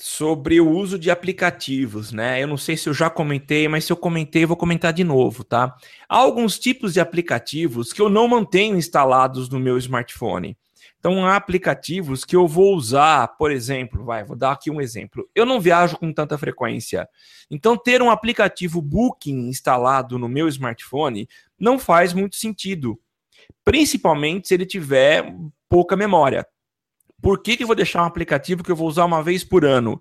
[0.00, 2.40] sobre o uso de aplicativos, né?
[2.40, 5.02] Eu não sei se eu já comentei, mas se eu comentei, eu vou comentar de
[5.02, 5.74] novo, tá?
[6.08, 10.56] Há alguns tipos de aplicativos que eu não mantenho instalados no meu smartphone.
[11.00, 15.28] Então, há aplicativos que eu vou usar, por exemplo, vai, vou dar aqui um exemplo.
[15.34, 17.08] Eu não viajo com tanta frequência.
[17.50, 22.98] Então, ter um aplicativo Booking instalado no meu smartphone não faz muito sentido.
[23.64, 25.34] Principalmente se ele tiver
[25.68, 26.46] pouca memória.
[27.20, 29.64] Por que, que eu vou deixar um aplicativo que eu vou usar uma vez por
[29.64, 30.00] ano?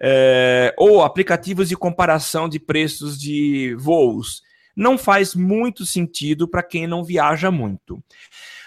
[0.00, 4.42] É, ou aplicativos de comparação de preços de voos.
[4.74, 8.02] Não faz muito sentido para quem não viaja muito.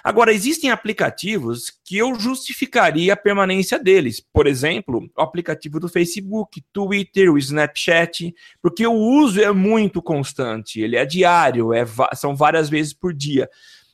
[0.03, 4.19] Agora, existem aplicativos que eu justificaria a permanência deles.
[4.19, 10.81] Por exemplo, o aplicativo do Facebook, Twitter, o Snapchat, porque o uso é muito constante,
[10.81, 13.49] ele é diário, é, são várias vezes por dia.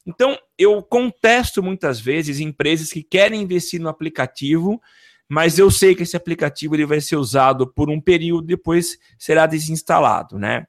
[0.09, 4.81] Então, eu contesto muitas vezes empresas que querem investir no aplicativo,
[5.29, 9.45] mas eu sei que esse aplicativo ele vai ser usado por um período, depois será
[9.45, 10.65] desinstalado, né?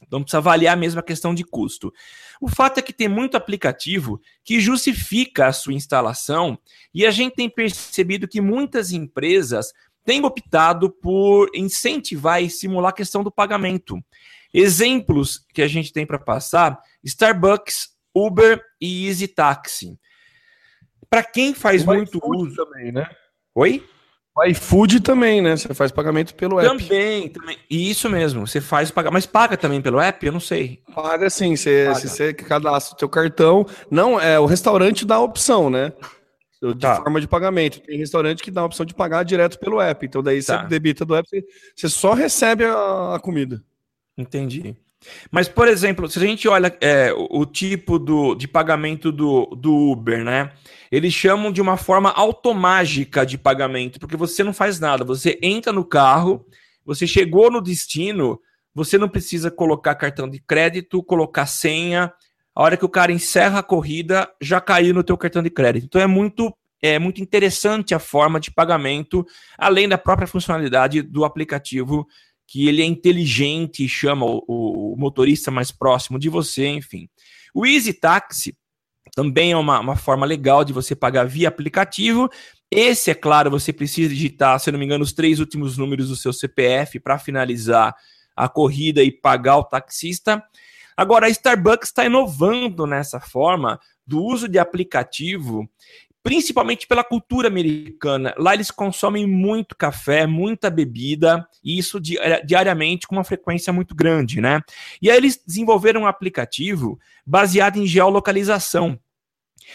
[0.00, 1.92] Então precisa avaliar mesmo a questão de custo.
[2.40, 6.58] O fato é que tem muito aplicativo que justifica a sua instalação
[6.94, 9.70] e a gente tem percebido que muitas empresas
[10.02, 14.02] têm optado por incentivar e simular a questão do pagamento.
[14.54, 19.98] Exemplos que a gente tem para passar: Starbucks, Uber e Easy Taxi.
[21.10, 23.08] Para quem faz o muito uso também, né?
[23.54, 23.82] Oi?
[24.36, 25.56] O iFood também, né?
[25.56, 26.68] Você faz pagamento pelo app.
[26.68, 27.58] Também, também.
[27.68, 28.46] Isso mesmo.
[28.46, 30.24] Você faz pagar, mas paga também pelo app?
[30.24, 30.80] Eu não sei.
[30.94, 31.56] Paga sim.
[31.56, 31.98] Você, paga.
[31.98, 35.92] Se você cadastra o seu cartão, não é o restaurante dá a opção, né?
[36.62, 36.96] De tá.
[36.96, 37.80] forma de pagamento.
[37.80, 40.06] Tem restaurante que dá a opção de pagar direto pelo app.
[40.06, 40.62] Então daí tá.
[40.62, 41.28] você debita do app,
[41.74, 43.60] você só recebe a, a comida.
[44.16, 44.76] Entendi.
[45.30, 49.74] Mas, por exemplo, se a gente olha é, o, tipo do, de pagamento do, do
[49.92, 50.52] Uber, né?
[50.90, 55.04] Eles chamam de uma forma automágica de pagamento, porque você não faz nada.
[55.04, 56.46] Você entra no carro,
[56.84, 58.40] você chegou no destino,
[58.74, 62.12] você não precisa colocar cartão de crédito, colocar senha.
[62.54, 65.84] A hora que o cara encerra a corrida, já caiu no teu cartão de crédito.
[65.84, 71.24] Então é muito é muito interessante a forma de pagamento, além da própria funcionalidade do
[71.24, 72.06] aplicativo,
[72.48, 77.06] que ele é inteligente e chama o, o motorista mais próximo de você, enfim.
[77.54, 78.56] O Easy Taxi
[79.14, 82.30] também é uma, uma forma legal de você pagar via aplicativo.
[82.70, 86.16] Esse, é claro, você precisa digitar, se não me engano, os três últimos números do
[86.16, 87.94] seu CPF para finalizar
[88.34, 90.42] a corrida e pagar o taxista.
[90.96, 95.68] Agora, a Starbucks está inovando nessa forma do uso de aplicativo,
[96.28, 98.34] principalmente pela cultura americana.
[98.36, 104.38] Lá eles consomem muito café, muita bebida, e isso diariamente com uma frequência muito grande,
[104.38, 104.60] né?
[105.00, 109.00] E aí eles desenvolveram um aplicativo baseado em geolocalização.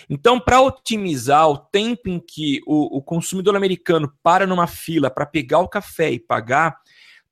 [0.07, 5.25] Então, para otimizar o tempo em que o, o consumidor americano para numa fila para
[5.25, 6.77] pegar o café e pagar,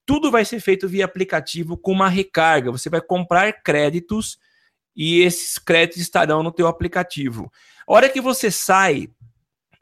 [0.03, 2.71] tudo vai ser feito via aplicativo com uma recarga.
[2.71, 4.39] Você vai comprar créditos
[4.95, 7.51] e esses créditos estarão no teu aplicativo.
[7.91, 9.09] A hora que você sai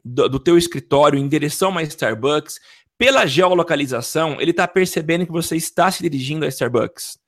[0.04, 2.58] do, do teu escritório em direção a uma Starbucks,
[2.98, 7.20] pela geolocalização, ele está percebendo que você está se dirigindo a Starbucks.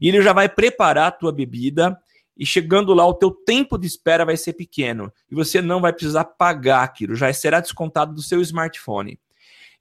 [0.00, 1.94] E ele já vai preparar a tua bebida
[2.34, 5.92] e chegando lá o teu tempo de espera vai ser pequeno e você não vai
[5.92, 9.20] precisar pagar aquilo, já será descontado do seu smartphone.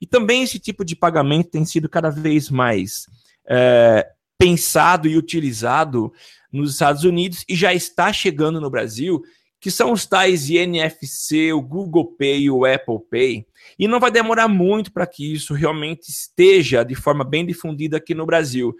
[0.01, 3.07] E também esse tipo de pagamento tem sido cada vez mais
[3.47, 4.05] é,
[4.37, 6.11] pensado e utilizado
[6.51, 9.21] nos Estados Unidos e já está chegando no Brasil,
[9.59, 13.45] que são os tais NFC, o Google Pay o Apple Pay.
[13.77, 18.15] E não vai demorar muito para que isso realmente esteja de forma bem difundida aqui
[18.15, 18.73] no Brasil.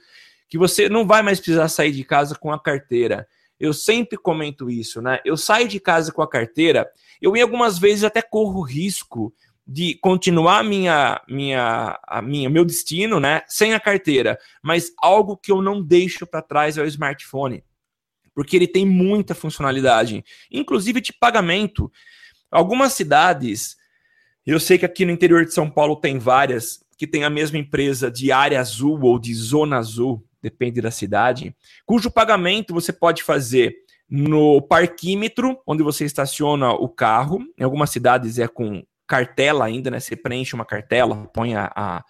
[0.48, 3.28] Que você não vai mais precisar sair de casa com a carteira.
[3.60, 5.20] Eu sempre comento isso, né?
[5.26, 6.90] Eu saio de casa com a carteira,
[7.22, 9.34] eu em algumas vezes até corro risco
[9.68, 15.52] de continuar minha, minha, a minha, meu destino, né, sem a carteira, mas algo que
[15.52, 17.64] eu não deixo para trás é o smartphone,
[18.40, 21.92] porque ele tem muita funcionalidade, inclusive de pagamento.
[22.50, 23.76] Algumas cidades,
[24.46, 27.58] eu sei que aqui no interior de São Paulo tem várias que tem a mesma
[27.58, 31.54] empresa de área azul ou de zona azul, depende da cidade,
[31.86, 33.76] cujo pagamento você pode fazer
[34.10, 37.40] no parquímetro, onde você estaciona o carro.
[37.58, 40.00] Em algumas cidades é com cartela ainda, né?
[40.00, 42.04] Você preenche uma cartela, põe a, a,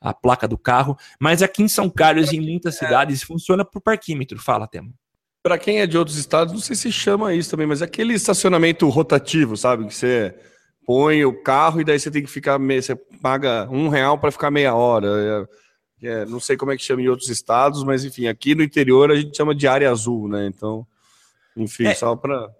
[0.00, 0.98] a placa do carro.
[1.20, 2.78] Mas aqui em São Carlos e em muitas é.
[2.78, 4.36] cidades funciona por parquímetro.
[4.36, 4.92] Fala, Temo.
[5.46, 8.14] Para quem é de outros estados, não sei se chama isso também, mas é aquele
[8.14, 9.86] estacionamento rotativo, sabe?
[9.86, 10.34] Que você
[10.84, 14.50] põe o carro e daí você tem que ficar, você paga um real para ficar
[14.50, 15.46] meia hora.
[16.02, 18.62] É, é, não sei como é que chama em outros estados, mas enfim, aqui no
[18.64, 20.48] interior a gente chama de área azul, né?
[20.48, 20.84] Então,
[21.56, 21.94] enfim, é.
[21.94, 22.50] só para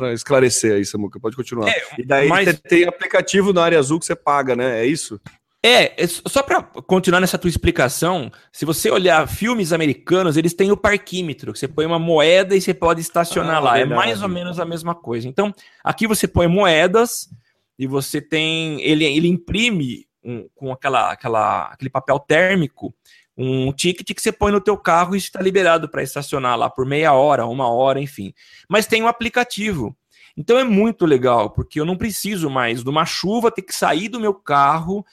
[0.00, 1.68] é, esclarecer aí, Samuca, pode continuar.
[1.68, 2.58] É, e daí mas...
[2.60, 4.80] tem aplicativo na área azul que você paga, né?
[4.80, 5.20] É isso?
[5.66, 10.70] É, é só para continuar nessa tua explicação, se você olhar filmes americanos, eles têm
[10.70, 13.72] o parquímetro, que você põe uma moeda e você pode estacionar ah, lá.
[13.72, 13.92] Verdade.
[13.94, 15.26] É mais ou menos a mesma coisa.
[15.26, 17.30] Então, aqui você põe moedas
[17.78, 18.82] e você tem.
[18.82, 22.94] Ele, ele imprime um, com aquela, aquela, aquele papel térmico
[23.34, 26.84] um ticket que você põe no teu carro e está liberado para estacionar lá por
[26.84, 28.34] meia hora, uma hora, enfim.
[28.68, 29.96] Mas tem um aplicativo.
[30.36, 34.08] Então é muito legal, porque eu não preciso mais de uma chuva ter que sair
[34.08, 35.04] do meu carro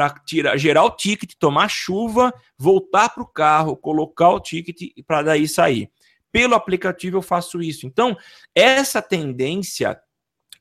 [0.00, 5.20] para tirar, gerar o ticket, tomar chuva, voltar para o carro, colocar o ticket para
[5.20, 5.90] daí sair.
[6.32, 7.86] Pelo aplicativo eu faço isso.
[7.86, 8.16] Então,
[8.54, 10.00] essa tendência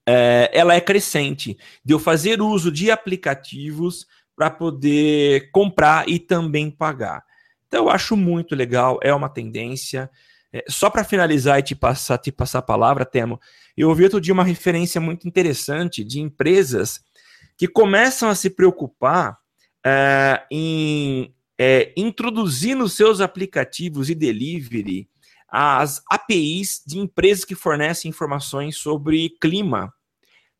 [0.05, 6.69] é, ela é crescente de eu fazer uso de aplicativos para poder comprar e também
[6.69, 7.23] pagar.
[7.67, 10.09] Então eu acho muito legal, é uma tendência.
[10.51, 13.39] É, só para finalizar e te passar, te passar a palavra, Temo,
[13.77, 16.99] eu ouvi outro dia uma referência muito interessante de empresas
[17.59, 19.37] que começam a se preocupar
[19.85, 25.09] é, em é, introduzir nos seus aplicativos e delivery
[25.45, 29.93] as APIs de empresas que fornecem informações sobre clima.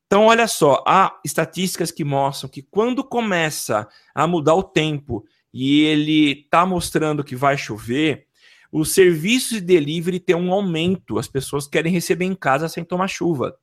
[0.08, 5.84] Então, olha só, há estatísticas que mostram que quando começa a mudar o tempo e
[5.84, 8.26] ele está mostrando que vai chover,
[8.70, 13.08] os serviços de delivery têm um aumento, as pessoas querem receber em casa sem tomar
[13.08, 13.58] chuva.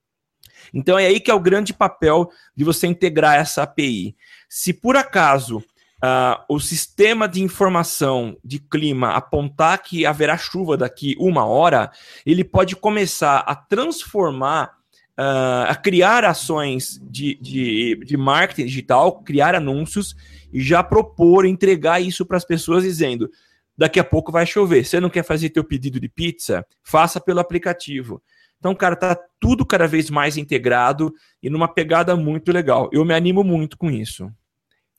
[0.73, 4.17] Então é aí que é o grande papel de você integrar essa API.
[4.49, 11.15] Se por acaso uh, o sistema de informação de clima apontar que haverá chuva daqui
[11.19, 11.91] uma hora,
[12.25, 14.77] ele pode começar a transformar
[15.19, 20.15] uh, a criar ações de, de, de marketing digital, criar anúncios
[20.53, 23.31] e já propor, entregar isso para as pessoas dizendo:
[23.77, 24.85] daqui a pouco vai chover.
[24.85, 26.65] Você não quer fazer teu pedido de pizza?
[26.83, 28.23] Faça pelo aplicativo.
[28.59, 32.89] Então, cara, tá tudo cada vez mais integrado e numa pegada muito legal.
[32.93, 34.31] Eu me animo muito com isso.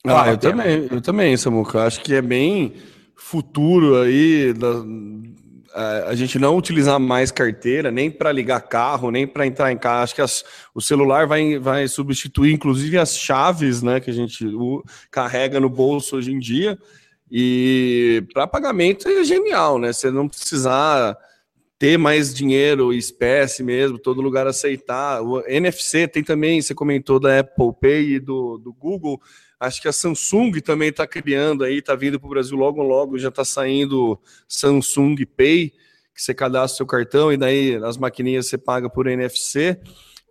[0.06, 1.84] Ah, eu também, eu também, Samuca.
[1.84, 2.74] Acho que é bem
[3.16, 4.68] futuro aí da,
[6.06, 10.04] a gente não utilizar mais carteira, nem para ligar carro, nem para entrar em casa.
[10.04, 10.44] Acho que as,
[10.74, 15.68] o celular vai, vai substituir, inclusive, as chaves né, que a gente o, carrega no
[15.68, 16.78] bolso hoje em dia.
[17.30, 19.92] E para pagamento é genial, né?
[19.92, 21.16] Você não precisar
[21.78, 25.22] ter mais dinheiro, espécie mesmo, todo lugar aceitar.
[25.22, 29.20] O NFC tem também, você comentou da Apple Pay e do, do Google.
[29.60, 33.18] Acho que a Samsung também está criando aí, está vindo para o Brasil logo, logo,
[33.18, 34.18] já está saindo
[34.48, 35.70] Samsung Pay,
[36.14, 39.80] que você cadastra seu cartão e daí as maquininhas você paga por NFC.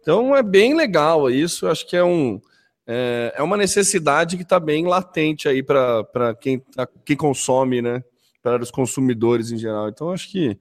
[0.01, 2.41] Então é bem legal isso, acho que é um
[2.85, 8.01] é, é uma necessidade que está bem latente aí para quem, tá, quem consome, né?
[8.41, 9.89] Para os consumidores em geral.
[9.89, 10.57] Então acho que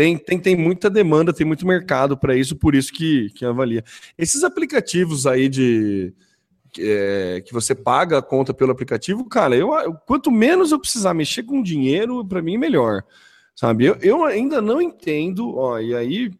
[0.00, 3.84] tem, tem, tem muita demanda, tem muito mercado para isso, por isso que, que avalia.
[4.16, 6.14] Esses aplicativos aí de
[6.78, 11.12] é, que você paga a conta pelo aplicativo, cara, eu, eu quanto menos eu precisar
[11.12, 13.04] mexer com dinheiro, para mim melhor.
[13.54, 13.84] Sabe?
[13.84, 16.30] Eu, eu ainda não entendo, ó, e aí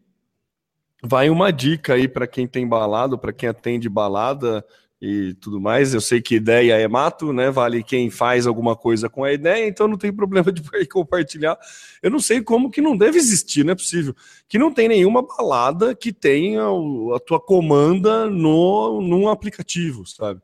[1.03, 4.65] vai uma dica aí para quem tem balada, para quem atende balada
[5.01, 5.93] e tudo mais.
[5.93, 7.49] Eu sei que ideia é mato, né?
[7.49, 11.57] Vale quem faz alguma coisa com a ideia, então não tem problema de compartilhar.
[12.03, 14.15] Eu não sei como que não deve existir, não é possível.
[14.47, 20.39] Que não tem nenhuma balada que tenha a tua comanda no num aplicativo, sabe?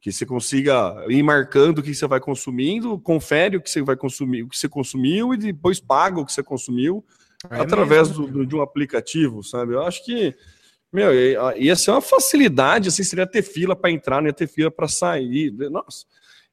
[0.00, 3.96] Que você consiga ir marcando o que você vai consumindo, confere o que você vai
[3.96, 7.04] consumir, o que você consumiu e depois paga o que você consumiu
[7.50, 9.72] é através do, do, de um aplicativo, sabe?
[9.72, 10.34] Eu acho que
[10.92, 11.12] meu,
[11.56, 14.88] ia ser uma facilidade, assim, seria ter fila para entrar, não ia ter fila para
[14.88, 15.52] sair.
[15.70, 16.06] Nossa,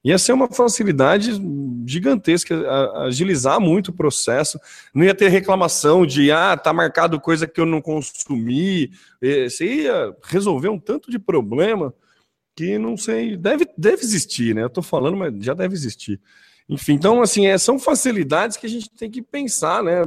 [0.03, 1.31] ia ser uma facilidade
[1.88, 2.55] gigantesca,
[3.05, 4.59] agilizar muito o processo.
[4.93, 8.91] Não ia ter reclamação de, ah, tá marcado coisa que eu não consumi.
[9.21, 11.93] Você ia resolver um tanto de problema
[12.55, 14.63] que não sei, deve, deve existir, né?
[14.63, 16.21] Eu tô falando, mas já deve existir.
[16.69, 20.03] Enfim, então, assim, é, são facilidades que a gente tem que pensar, né?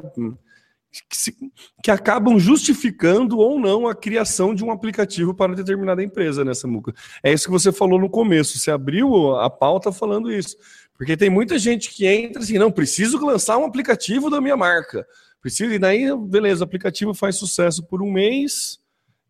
[1.08, 1.36] Que, se,
[1.82, 6.94] que, acabam justificando ou não a criação de um aplicativo para determinada empresa, né, Samuca?
[7.22, 8.58] É isso que você falou no começo.
[8.58, 10.56] Você abriu a pauta falando isso.
[10.96, 15.06] Porque tem muita gente que entra assim, não, preciso lançar um aplicativo da minha marca.
[15.40, 18.80] Preciso, e daí, beleza, o aplicativo faz sucesso por um mês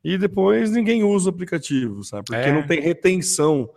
[0.03, 2.25] e depois ninguém usa o aplicativo, sabe?
[2.27, 2.53] Porque é.
[2.53, 3.69] não tem retenção,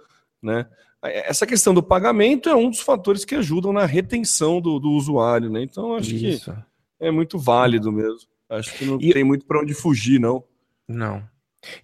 [0.41, 0.65] né?
[1.03, 5.49] Essa questão do pagamento é um dos fatores que ajudam na retenção do, do usuário,
[5.49, 5.63] né?
[5.63, 6.51] Então, acho Isso.
[6.51, 6.70] que
[7.01, 8.29] é muito válido mesmo.
[8.47, 9.11] Acho que não e...
[9.11, 10.43] tem muito para onde fugir, não.
[10.87, 11.27] Não.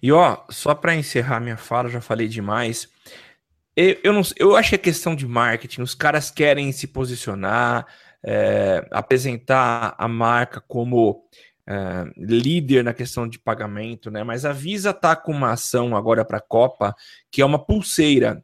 [0.02, 2.88] E ó, só para encerrar minha fala, já falei demais.
[3.76, 5.82] Eu, eu, não, eu acho que é questão de marketing.
[5.82, 7.86] Os caras querem se posicionar,
[8.22, 11.24] é, apresentar a marca como
[11.66, 14.24] é, líder na questão de pagamento, né?
[14.24, 16.94] Mas a Visa tá com uma ação agora para a Copa
[17.30, 18.42] que é uma pulseira.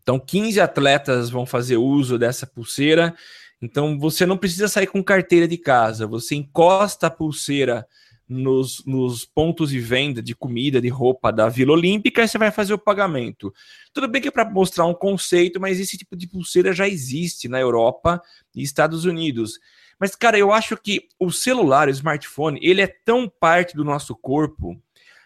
[0.00, 3.14] Então, 15 atletas vão fazer uso dessa pulseira
[3.60, 7.86] então você não precisa sair com carteira de casa, você encosta a pulseira
[8.28, 12.50] nos, nos pontos de venda de comida, de roupa da Vila Olímpica e você vai
[12.50, 13.52] fazer o pagamento.
[13.92, 17.48] Tudo bem que é para mostrar um conceito, mas esse tipo de pulseira já existe
[17.48, 18.20] na Europa
[18.54, 19.58] e Estados Unidos.
[19.98, 24.14] Mas, cara, eu acho que o celular, o smartphone, ele é tão parte do nosso
[24.14, 24.80] corpo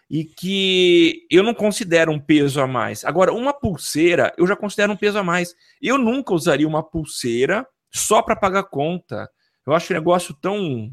[0.09, 3.05] e que eu não considero um peso a mais.
[3.05, 5.55] Agora, uma pulseira, eu já considero um peso a mais.
[5.80, 9.30] Eu nunca usaria uma pulseira só para pagar conta.
[9.66, 10.90] Eu acho o negócio tão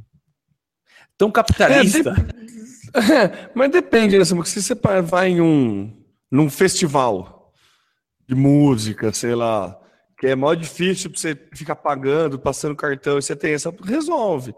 [1.17, 2.11] tão capitalista.
[2.93, 3.13] É, de...
[3.13, 4.25] é, mas depende, né?
[4.25, 5.95] Se você vai em um
[6.31, 7.51] num festival
[8.27, 9.75] de música, sei lá,
[10.19, 14.53] que é mó difícil para você ficar pagando, passando cartão, e você tem essa resolve.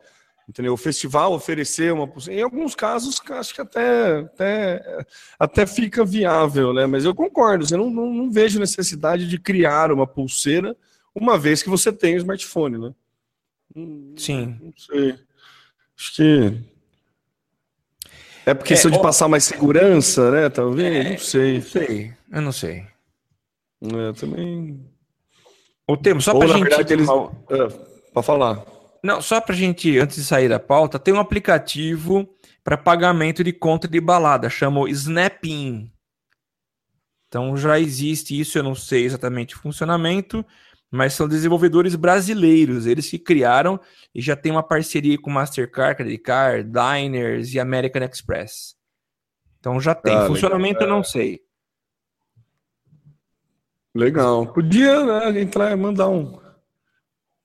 [0.49, 0.73] Entendeu?
[0.73, 5.05] O festival oferecer uma em alguns casos acho que até, até,
[5.39, 6.85] até fica viável, né?
[6.85, 10.75] Mas eu concordo, eu não, não, não vejo necessidade de criar uma pulseira
[11.14, 12.93] uma vez que você tem o smartphone, né?
[14.18, 14.59] Sim.
[14.62, 15.20] Não sei.
[15.97, 16.72] Acho que.
[18.45, 20.49] É porque é, de passar mais segurança, né?
[20.49, 21.05] Talvez.
[21.05, 21.53] É, não sei.
[21.53, 22.14] Não sei.
[22.32, 22.86] Eu não sei.
[23.84, 24.86] É, também.
[25.88, 26.64] O termo, só para gente.
[26.64, 27.07] Verdade, eles...
[27.09, 28.66] é, para falar.
[29.03, 32.28] Não, só para gente, antes de sair da pauta, tem um aplicativo
[32.64, 35.91] para pagamento de conta de balada, chama Snapin.
[37.28, 40.45] Então já existe isso, eu não sei exatamente o funcionamento,
[40.91, 43.79] mas são desenvolvedores brasileiros, eles que criaram
[44.13, 48.75] e já tem uma parceria com Mastercard, Credit Card, Diners e American Express.
[49.57, 50.13] Então já tem.
[50.13, 50.89] Ah, Funcionamento legal.
[50.89, 51.39] eu não sei.
[53.95, 54.51] Legal.
[54.51, 56.39] Podia né, entrar mandar um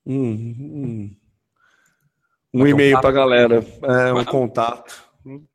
[0.05, 1.17] um, um,
[2.55, 5.05] um e-mail para a galera, é, um contato.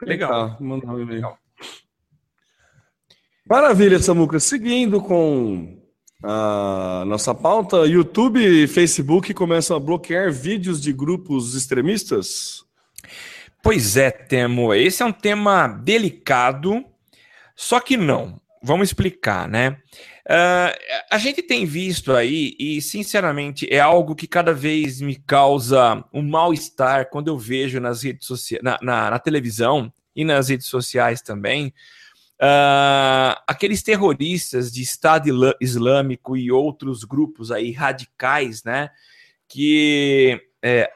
[0.02, 0.58] Legal.
[0.60, 1.38] Mandar um e-mail.
[3.48, 4.40] Maravilha, Samuca.
[4.40, 5.81] Seguindo com
[6.24, 7.86] a nossa pauta.
[7.88, 12.64] YouTube e Facebook começam a bloquear vídeos de grupos extremistas?
[13.64, 14.74] Pois é, Temo.
[14.74, 16.84] Esse é um tema delicado,
[17.56, 18.40] só que não.
[18.64, 19.78] Vamos explicar, né?
[20.26, 20.72] Uh,
[21.12, 26.22] a gente tem visto aí, e sinceramente é algo que cada vez me causa um
[26.22, 31.22] mal-estar quando eu vejo nas redes sociais, na, na, na televisão e nas redes sociais
[31.22, 31.74] também,
[32.42, 35.30] Uh, aqueles terroristas de Estado
[35.62, 38.90] Islâmico e outros grupos aí radicais, né,
[39.48, 40.90] que é,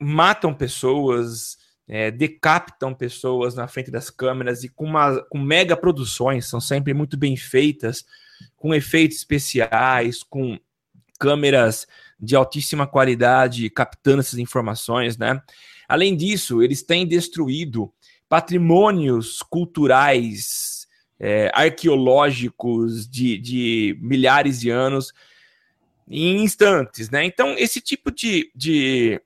[0.00, 6.46] matam pessoas, é, decapitam pessoas na frente das câmeras e com, uma, com mega produções,
[6.46, 8.04] são sempre muito bem feitas,
[8.56, 10.58] com efeitos especiais, com
[11.20, 11.86] câmeras
[12.18, 15.40] de altíssima qualidade captando essas informações, né?
[15.88, 17.92] Além disso, eles têm destruído
[18.28, 20.79] patrimônios culturais
[21.20, 25.12] é, arqueológicos de, de milhares de anos
[26.08, 27.24] em instantes, né?
[27.24, 29.20] Então, esse tipo de, de,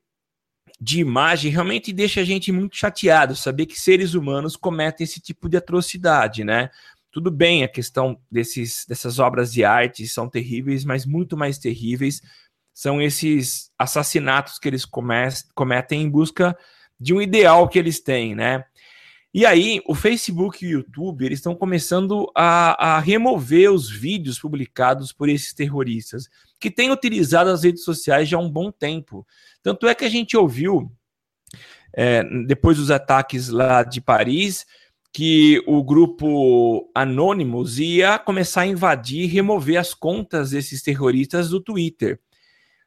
[0.80, 5.48] de imagem realmente deixa a gente muito chateado, saber que seres humanos cometem esse tipo
[5.48, 6.68] de atrocidade, né?
[7.12, 12.20] Tudo bem, a questão desses, dessas obras de arte são terríveis, mas muito mais terríveis
[12.74, 16.58] são esses assassinatos que eles cometem em busca
[16.98, 18.64] de um ideal que eles têm, né?
[19.34, 25.12] E aí, o Facebook e o YouTube, estão começando a, a, remover os vídeos publicados
[25.12, 26.28] por esses terroristas,
[26.60, 29.26] que têm utilizado as redes sociais já há um bom tempo.
[29.60, 30.88] Tanto é que a gente ouviu,
[31.92, 34.64] é, depois dos ataques lá de Paris,
[35.12, 41.60] que o grupo Anonymous ia começar a invadir e remover as contas desses terroristas do
[41.60, 42.20] Twitter.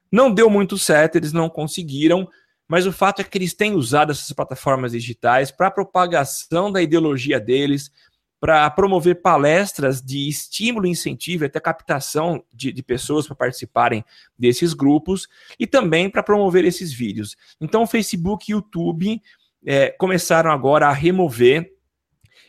[0.10, 2.26] Não deu muito certo, eles não conseguiram,
[2.68, 7.40] mas o fato é que eles têm usado essas plataformas digitais para propagação da ideologia
[7.40, 7.92] deles,
[8.40, 14.06] para promover palestras de estímulo incentivo, até captação de, de pessoas para participarem
[14.38, 17.36] desses grupos e também para promover esses vídeos.
[17.60, 19.22] Então, o Facebook e YouTube
[19.66, 21.74] é, começaram agora a remover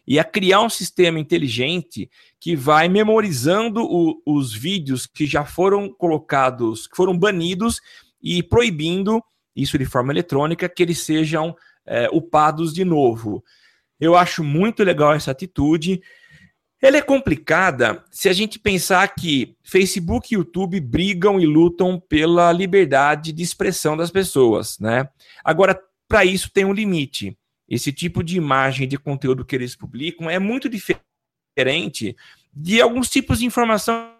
[0.07, 2.11] e a criar um sistema inteligente
[2.41, 7.81] que vai memorizando o, os vídeos que já foram colocados, que foram banidos
[8.23, 9.23] e proibindo
[9.61, 11.57] isso de forma eletrônica, que eles sejam
[11.87, 13.43] é, upados de novo.
[13.99, 16.01] Eu acho muito legal essa atitude.
[16.81, 22.53] Ela é complicada se a gente pensar que Facebook e YouTube brigam e lutam pela
[22.53, 25.09] liberdade de expressão das pessoas, né?
[25.43, 27.37] Agora, para isso tem um limite.
[27.69, 32.17] Esse tipo de imagem de conteúdo que eles publicam é muito diferente
[32.55, 34.18] de alguns tipos de informação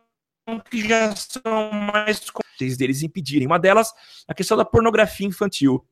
[0.70, 3.46] que já são mais fáceis deles impedirem.
[3.46, 3.92] Uma delas,
[4.26, 5.84] a questão da pornografia infantil.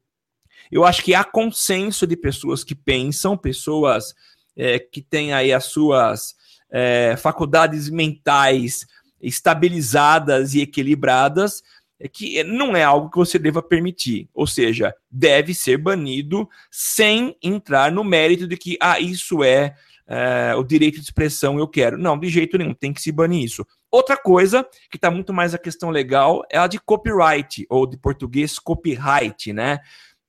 [0.70, 4.14] Eu acho que há consenso de pessoas que pensam, pessoas
[4.56, 6.34] é, que têm aí as suas
[6.70, 8.86] é, faculdades mentais
[9.20, 11.62] estabilizadas e equilibradas,
[11.98, 14.28] é que não é algo que você deva permitir.
[14.34, 19.74] Ou seja, deve ser banido sem entrar no mérito de que, ah, isso é,
[20.06, 21.96] é o direito de expressão, eu quero.
[21.96, 23.66] Não, de jeito nenhum, tem que se banir isso.
[23.90, 27.96] Outra coisa, que está muito mais a questão legal, é a de copyright, ou de
[27.96, 29.80] português copyright, né?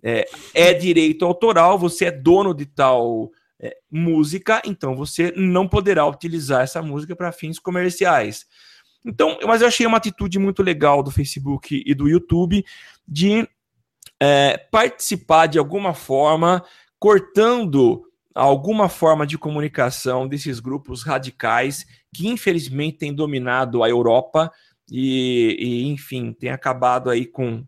[0.03, 6.05] É, é direito autoral, você é dono de tal é, música, então você não poderá
[6.05, 8.45] utilizar essa música para fins comerciais.
[9.03, 12.63] Então, mas eu achei uma atitude muito legal do Facebook e do YouTube
[13.07, 13.47] de
[14.19, 16.63] é, participar de alguma forma,
[16.99, 18.03] cortando
[18.35, 21.85] alguma forma de comunicação desses grupos radicais
[22.17, 24.51] que infelizmente têm dominado a Europa
[24.91, 27.63] e, e enfim, tem acabado aí com,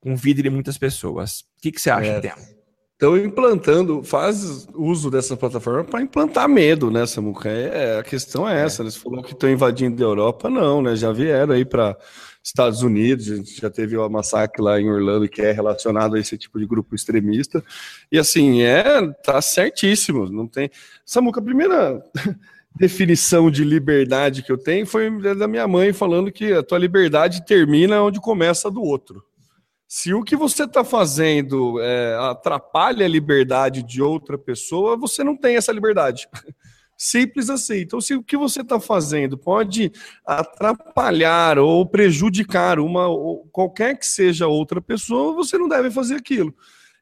[0.00, 1.40] com vida de muitas pessoas.
[1.40, 2.20] O que, que você acha, é.
[2.20, 2.60] Temo?
[2.92, 7.48] Estão implantando, faz uso dessa plataforma para implantar medo, né, Samuca?
[7.48, 8.82] É, a questão é essa.
[8.82, 8.84] É.
[8.84, 10.94] Eles falaram que estão invadindo a Europa, não, né?
[10.94, 11.96] Já vieram aí para
[12.42, 16.20] Estados Unidos, a gente já teve o massacre lá em Orlando que é relacionado a
[16.20, 17.64] esse tipo de grupo extremista.
[18.12, 20.30] E assim, é, tá certíssimo.
[20.30, 20.70] Não tem.
[21.04, 22.02] Samuca, a primeira
[22.74, 27.44] definição de liberdade que eu tenho foi da minha mãe falando que a tua liberdade
[27.44, 29.24] termina onde começa a do outro.
[29.86, 35.36] Se o que você está fazendo é, atrapalha a liberdade de outra pessoa, você não
[35.36, 36.28] tem essa liberdade.
[36.96, 37.78] Simples assim.
[37.78, 39.90] Então, se o que você está fazendo pode
[40.24, 46.54] atrapalhar ou prejudicar uma ou qualquer que seja outra pessoa, você não deve fazer aquilo.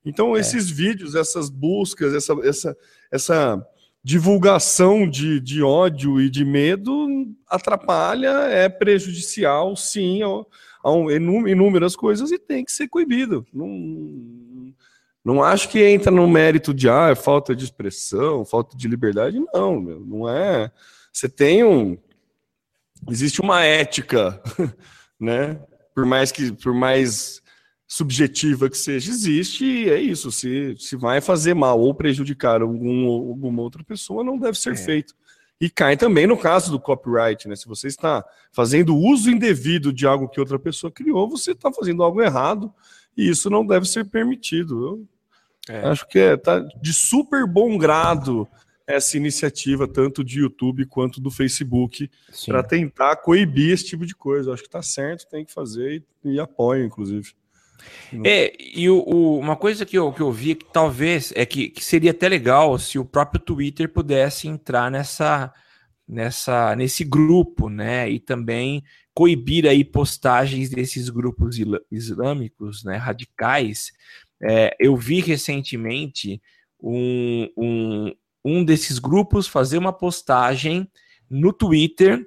[0.05, 0.41] Então, é.
[0.41, 2.77] esses vídeos, essas buscas, essa, essa,
[3.11, 3.67] essa
[4.03, 7.07] divulgação de, de ódio e de medo
[7.49, 13.47] atrapalha, é prejudicial, sim, a inúmeras coisas e tem que ser coibido.
[13.53, 14.75] Não,
[15.25, 19.43] não acho que entra no mérito de ah, é falta de expressão, falta de liberdade.
[19.53, 20.71] Não, meu, não é.
[21.13, 21.99] Você tem um,
[23.11, 24.41] existe uma ética,
[25.19, 25.61] né?
[25.95, 27.43] Por mais que, por mais
[27.89, 30.31] subjetiva que seja, existe, e é isso.
[30.31, 34.77] Se, se vai fazer mal ou prejudicar algum, alguma outra pessoa, não deve ser é.
[34.77, 35.15] feito.
[35.59, 37.57] E cai também no caso do copyright, né?
[37.57, 38.23] Se você está
[38.53, 42.73] fazendo uso indevido de algo que outra pessoa criou, você está fazendo algo errado
[43.17, 45.05] e isso não deve ser permitido.
[45.69, 45.89] Eu é.
[45.89, 48.47] acho que é tá de super bom grado
[48.87, 52.11] essa iniciativa, tanto de YouTube quanto do Facebook,
[52.47, 54.49] para tentar coibir esse tipo de coisa.
[54.49, 57.35] Eu acho que está certo, tem que fazer e, e apoio, inclusive.
[58.25, 61.69] É, e o, o, uma coisa que eu, que eu vi que talvez é que,
[61.69, 65.53] que, seria até legal se o próprio Twitter pudesse entrar nessa,
[66.07, 68.11] nessa nesse grupo, né?
[68.11, 68.83] E também
[69.15, 71.57] coibir aí postagens desses grupos
[71.91, 73.93] islâmicos, né, radicais.
[74.41, 76.41] É, eu vi recentemente
[76.81, 78.13] um, um,
[78.45, 80.89] um desses grupos fazer uma postagem
[81.29, 82.25] no Twitter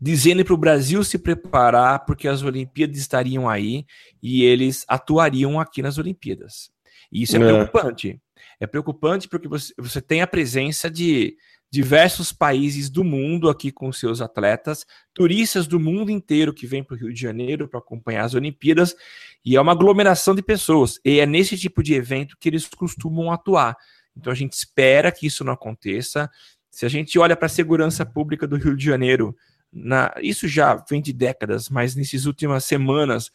[0.00, 3.84] dizendo para o Brasil se preparar porque as Olimpíadas estariam aí
[4.22, 6.70] e eles atuariam aqui nas Olimpíadas.
[7.10, 7.44] E isso é, é.
[7.44, 8.20] preocupante.
[8.60, 11.36] É preocupante porque você, você tem a presença de
[11.70, 16.94] diversos países do mundo aqui com seus atletas, turistas do mundo inteiro que vêm para
[16.94, 18.96] o Rio de Janeiro para acompanhar as Olimpíadas,
[19.44, 20.98] e é uma aglomeração de pessoas.
[21.04, 23.76] E é nesse tipo de evento que eles costumam atuar.
[24.16, 26.30] Então a gente espera que isso não aconteça.
[26.70, 29.36] Se a gente olha para a segurança pública do Rio de Janeiro,
[29.72, 33.30] na, isso já vem de décadas, mas nessas últimas semanas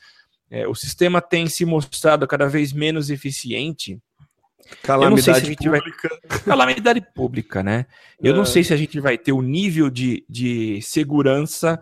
[0.49, 3.99] é, o sistema tem se mostrado cada vez menos eficiente.
[4.81, 6.09] Calamidade se pública.
[6.29, 6.39] Vai...
[6.39, 7.85] Calamidade pública, né?
[8.21, 8.37] Eu é.
[8.37, 11.79] não sei se a gente vai ter o nível de, de segurança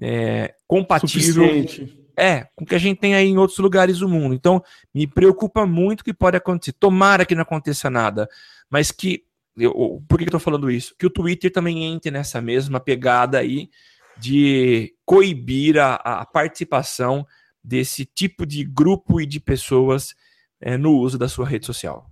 [0.00, 1.44] é, compatível.
[1.44, 1.98] Suficiente.
[2.16, 4.34] É, com o que a gente tem aí em outros lugares do mundo.
[4.34, 4.62] Então,
[4.94, 6.72] me preocupa muito o que pode acontecer.
[6.72, 8.28] Tomara que não aconteça nada,
[8.68, 9.24] mas que
[9.56, 10.94] eu, por que eu estou falando isso?
[10.98, 13.68] Que o Twitter também entre nessa mesma pegada aí
[14.16, 17.26] de coibir a, a participação
[17.62, 20.14] desse tipo de grupo e de pessoas
[20.60, 22.10] é, no uso da sua rede social.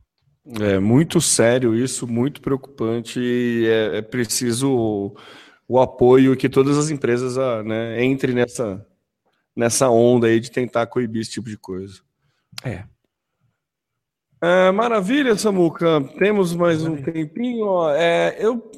[0.61, 5.17] É muito sério isso, muito preocupante e é, é preciso o,
[5.67, 8.87] o, apoio que todas as empresas ah, né, entrem nessa,
[9.55, 12.01] nessa onda aí de tentar coibir esse tipo de coisa.
[12.65, 12.85] É,
[14.41, 16.01] é, maravilha, Samuca.
[16.19, 17.89] Temos mais um tempinho.
[17.91, 18.71] É, eu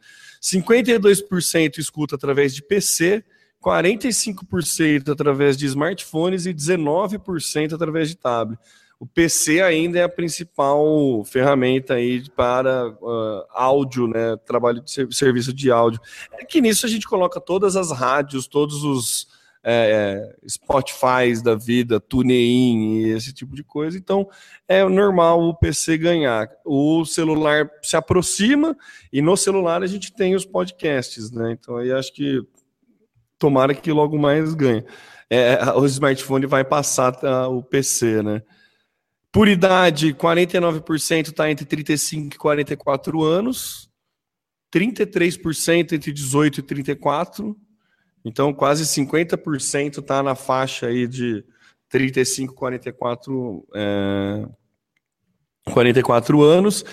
[0.43, 3.23] 52% escuta através de PC,
[3.63, 8.59] 45% através de smartphones e 19% através de tablet
[8.99, 14.37] o PC ainda é a principal ferramenta aí para uh, áudio, né?
[14.45, 15.99] Trabalho de serviço de áudio.
[16.31, 19.27] É que nisso a gente coloca todas as rádios, todos os
[19.67, 23.97] é, é Spotify da vida, TuneIn e esse tipo de coisa.
[23.97, 24.29] Então
[24.67, 26.49] é normal o PC ganhar.
[26.63, 28.77] O celular se aproxima
[29.11, 31.51] e no celular a gente tem os podcasts, né?
[31.51, 32.41] Então aí acho que
[33.37, 34.85] tomara que logo mais ganhe.
[35.29, 38.41] É, o smartphone vai passar tá, o PC, né?
[39.35, 43.89] Por idade, 49% está entre 35 e 44 anos,
[44.73, 47.57] 33% entre 18 e 34,
[48.23, 51.43] então quase 50% está na faixa aí de
[51.89, 54.47] 35, 44, é,
[55.65, 56.85] 44 anos.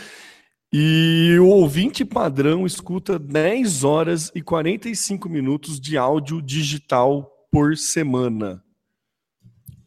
[0.72, 8.64] E o ouvinte padrão escuta 10 horas e 45 minutos de áudio digital por semana.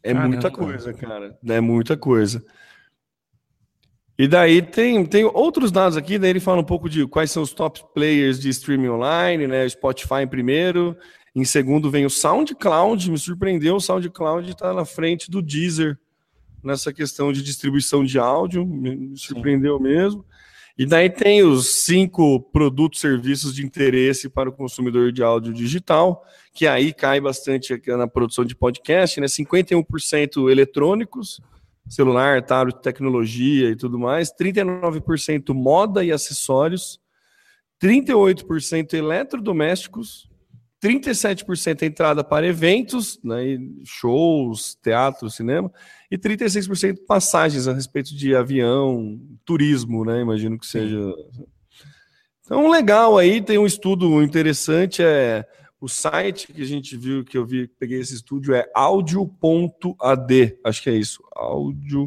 [0.06, 0.28] É Caramba.
[0.28, 1.38] muita coisa, cara.
[1.44, 2.44] É muita coisa.
[4.16, 7.42] E daí tem, tem outros dados aqui, daí ele fala um pouco de quais são
[7.42, 9.68] os top players de streaming online, né?
[9.68, 10.96] Spotify em primeiro,
[11.34, 15.98] em segundo vem o SoundCloud, me surpreendeu, o SoundCloud está na frente do Deezer
[16.62, 19.82] nessa questão de distribuição de áudio, me surpreendeu Sim.
[19.82, 20.24] mesmo.
[20.78, 26.22] E daí tem os cinco produtos, serviços de interesse para o consumidor de áudio digital,
[26.52, 29.26] que aí cai bastante na produção de podcast, né?
[29.26, 31.40] 51% eletrônicos,
[31.88, 37.00] celular, tablet, tecnologia e tudo mais, 39% moda e acessórios,
[37.82, 40.28] 38% eletrodomésticos,
[40.86, 45.72] 37% entrada para eventos, né, shows, teatro, cinema,
[46.08, 50.20] e 36% passagens a respeito de avião, turismo, né?
[50.20, 50.96] Imagino que seja.
[52.44, 55.44] Então, legal aí, tem um estudo interessante, é
[55.80, 60.82] o site que a gente viu, que eu vi, peguei esse estúdio, é audio.ad, acho
[60.82, 62.06] que é isso, audio.ad.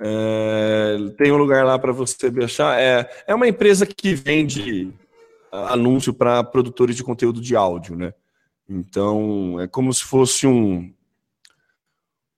[0.00, 2.80] É, tem um lugar lá para você baixar.
[2.80, 4.92] É, é uma empresa que vende
[5.68, 8.12] anúncio para produtores de conteúdo de áudio, né?
[8.68, 10.92] Então, é como se fosse um,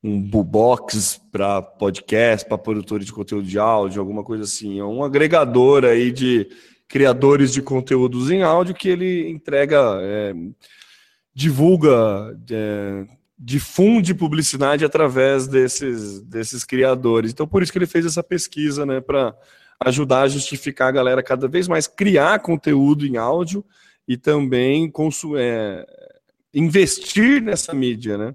[0.02, 4.78] um box para podcast, para produtores de conteúdo de áudio, alguma coisa assim.
[4.78, 6.48] É um agregador aí de
[6.88, 10.34] criadores de conteúdos em áudio que ele entrega, é,
[11.34, 13.06] divulga, é,
[13.38, 17.32] difunde publicidade através desses, desses criadores.
[17.32, 19.36] Então, por isso que ele fez essa pesquisa, né, para
[19.84, 23.64] ajudar a justificar a galera cada vez mais criar conteúdo em áudio
[24.08, 24.92] e também
[25.36, 25.86] é,
[26.54, 28.34] investir nessa mídia, né?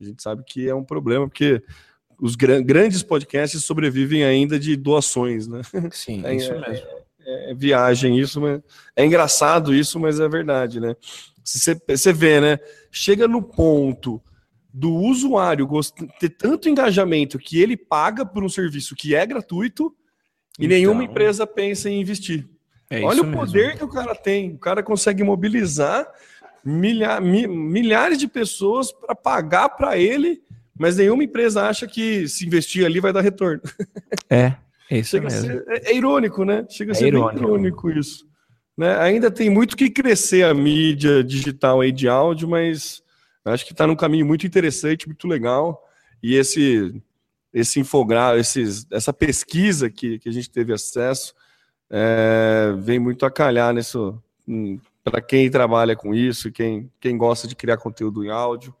[0.00, 1.62] A gente sabe que é um problema, porque
[2.18, 5.60] os gr grandes podcasts sobrevivem ainda de doações, né?
[5.92, 6.86] Sim, é, isso mesmo.
[7.20, 8.60] É, é, viagem isso, mas
[8.96, 10.96] é engraçado isso, mas é verdade, né?
[11.44, 12.58] Você vê, né?
[12.90, 14.22] Chega no ponto
[14.72, 15.68] do usuário
[16.18, 19.94] ter tanto engajamento que ele paga por um serviço que é gratuito
[20.58, 22.48] e então, nenhuma empresa pensa em investir.
[22.88, 23.78] É Olha o poder mesmo.
[23.78, 24.54] que o cara tem.
[24.54, 26.06] O cara consegue mobilizar
[26.64, 30.42] milha, mi, milhares de pessoas para pagar para ele,
[30.78, 33.62] mas nenhuma empresa acha que se investir ali vai dar retorno.
[34.28, 34.54] É,
[34.90, 35.46] é isso Chega mesmo.
[35.46, 36.66] Ser, é, é, irônico, né?
[36.68, 37.44] Chega a é ser irônico.
[37.44, 38.28] irônico isso.
[38.76, 38.96] Né?
[38.98, 43.02] Ainda tem muito que crescer a mídia digital aí de áudio, mas
[43.44, 45.86] acho que está num caminho muito interessante, muito legal.
[46.22, 47.00] E esse
[47.52, 51.34] esse infográfico, esses, essa pesquisa que, que a gente teve acesso,
[51.90, 57.48] é, vem muito a calhar nisso, hum, para quem trabalha com isso, quem, quem gosta
[57.48, 58.74] de criar conteúdo em áudio.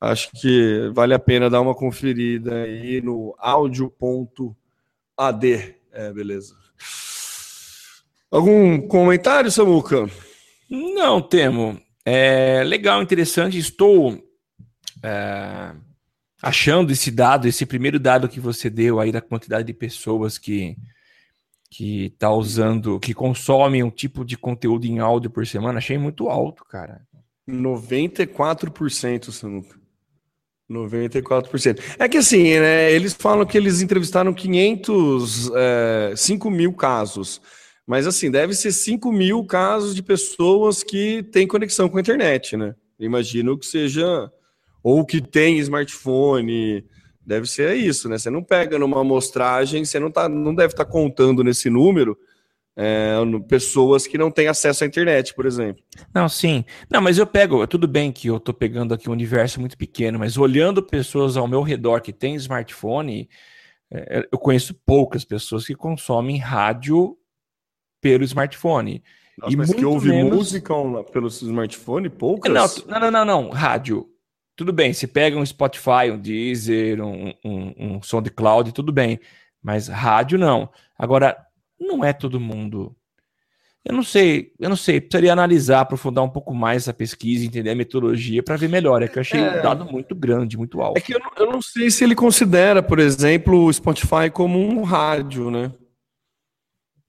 [0.00, 4.54] Acho que vale a pena dar uma conferida aí no áudio.ad.
[5.92, 6.56] É, beleza.
[8.30, 10.08] Algum comentário, Samuca?
[10.70, 11.80] Não, Temo.
[12.04, 13.58] É legal, interessante.
[13.58, 14.22] Estou
[15.02, 15.74] é,
[16.42, 20.76] achando esse dado, esse primeiro dado que você deu aí da quantidade de pessoas que
[21.70, 26.30] que tá usando, que consomem um tipo de conteúdo em áudio por semana, achei muito
[26.30, 27.02] alto, cara.
[27.46, 29.78] 94%, Samuca.
[30.70, 31.80] 94%.
[31.98, 37.40] É que assim, né, eles falam que eles entrevistaram 500, é, 5 mil casos.
[37.86, 42.56] Mas assim, deve ser 5 mil casos de pessoas que têm conexão com a internet,
[42.56, 42.74] né?
[43.00, 44.30] Imagino que seja
[44.82, 46.84] ou que tem smartphone.
[47.24, 48.16] Deve ser isso, né?
[48.16, 52.16] Você não pega numa amostragem, você não, tá, não deve estar tá contando nesse número
[52.80, 53.16] é,
[53.48, 55.82] pessoas que não têm acesso à internet, por exemplo.
[56.14, 56.64] Não, sim.
[56.88, 60.16] Não, mas eu pego, tudo bem que eu estou pegando aqui um universo muito pequeno,
[60.16, 63.28] mas olhando pessoas ao meu redor que têm smartphone,
[63.90, 67.18] é, eu conheço poucas pessoas que consomem rádio
[68.00, 69.02] pelo smartphone.
[69.36, 70.36] Nossa, e mas que ouve menos...
[70.36, 70.72] música
[71.12, 72.84] pelo smartphone, poucas?
[72.86, 73.50] Não, não, não, não, não.
[73.50, 74.08] rádio
[74.58, 79.20] tudo bem, se pega um Spotify, um Deezer, um, um, um SoundCloud, tudo bem.
[79.62, 80.68] Mas rádio não.
[80.98, 81.36] Agora,
[81.80, 82.92] não é todo mundo.
[83.84, 85.00] Eu não sei, eu não sei.
[85.00, 89.00] Precisaria analisar, aprofundar um pouco mais essa pesquisa, entender a metodologia para ver melhor.
[89.00, 90.98] É que eu achei é, um dado muito grande, muito alto.
[90.98, 94.82] É que eu, eu não sei se ele considera, por exemplo, o Spotify como um
[94.82, 95.70] rádio, né?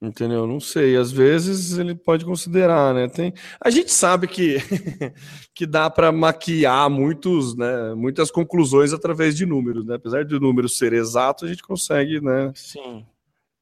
[0.02, 0.48] Entendeu?
[0.48, 0.96] Não sei.
[0.96, 3.10] Às vezes ele pode considerar, né?
[3.10, 3.34] Tem...
[3.60, 4.58] A gente sabe que,
[5.54, 9.96] que dá para maquiar muitos, né, muitas conclusões através de números, né?
[9.96, 12.52] Apesar de o número ser exato, a gente consegue, né?
[12.56, 13.06] Sim.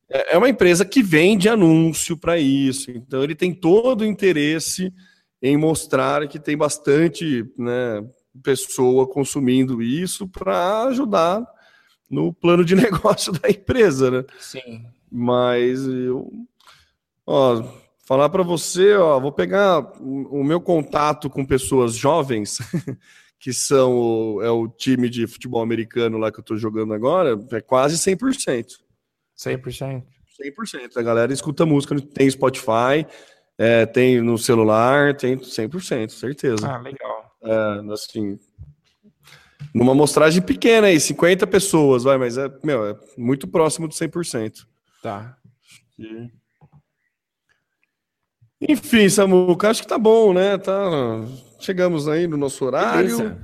[0.10, 4.94] É, é uma empresa que vende anúncio para isso, então ele tem todo o interesse
[5.42, 8.08] em mostrar que tem bastante, né,
[8.44, 11.46] pessoa consumindo isso para ajudar
[12.10, 14.24] no plano de negócio da empresa, né?
[14.40, 14.86] Sim.
[15.12, 16.32] Mas eu,
[17.26, 17.64] ó,
[18.06, 22.60] falar para você, ó, vou pegar o meu contato com pessoas jovens,
[23.40, 27.38] que são o, é o time de futebol americano lá que eu estou jogando agora,
[27.52, 28.80] é quase 100%.
[29.38, 30.04] 100%.
[30.42, 30.98] 100%.
[30.98, 33.06] A galera escuta música, tem Spotify,
[33.58, 36.68] é, tem no celular, tem 100%, certeza.
[36.68, 37.36] Ah, legal.
[37.44, 38.40] É, assim,
[39.74, 44.66] numa amostragem pequena aí, 50 pessoas, vai, mas é, meu, é muito próximo do 100%.
[45.08, 45.38] Tá.
[48.60, 50.58] Enfim, Samuca, acho que tá bom, né?
[50.58, 50.74] Tá...
[51.62, 53.42] Chegamos aí no nosso horário.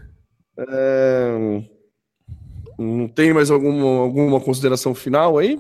[0.58, 1.32] É...
[2.78, 5.58] Não tem mais alguma, alguma consideração final aí?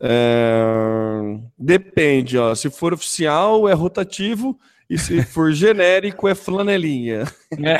[0.00, 1.38] é...
[1.58, 2.54] Depende, ó.
[2.54, 4.58] Se for oficial, é rotativo.
[4.88, 7.24] E se for genérico, é flanelinha.
[7.52, 7.78] É.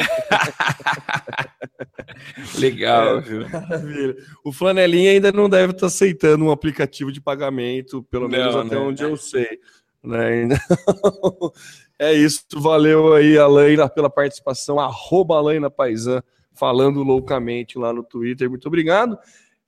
[2.58, 3.48] Legal, é, viu?
[3.48, 4.16] Maravilha.
[4.44, 8.74] O flanelinha ainda não deve estar aceitando um aplicativo de pagamento, pelo menos não, até
[8.74, 8.80] né?
[8.80, 9.60] onde eu sei.
[10.02, 10.48] Né?
[11.98, 12.44] é isso.
[12.54, 14.80] Valeu aí, Alaina, pela participação.
[14.80, 16.22] Arroba Alaina Paisan,
[16.54, 18.50] falando loucamente lá no Twitter.
[18.50, 19.16] Muito obrigado.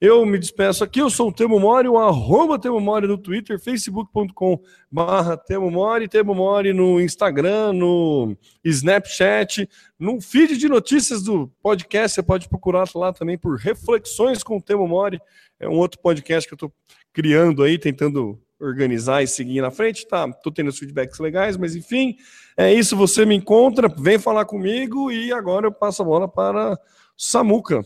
[0.01, 3.59] Eu me despeço aqui, eu sou o Temo Mori, o arroba Temo Mori no Twitter,
[3.59, 9.69] facebook.com barra Temo Mori, Temo Mori no Instagram, no Snapchat,
[9.99, 14.63] no feed de notícias do podcast, você pode procurar lá também por Reflexões com o
[14.63, 15.21] Temo Mori,
[15.59, 16.73] é um outro podcast que eu estou
[17.13, 20.31] criando aí, tentando organizar e seguir na frente, tá?
[20.33, 22.17] Tô tendo os feedbacks legais, mas enfim,
[22.57, 26.79] é isso, você me encontra, vem falar comigo e agora eu passo a bola para
[27.17, 27.85] Samuca.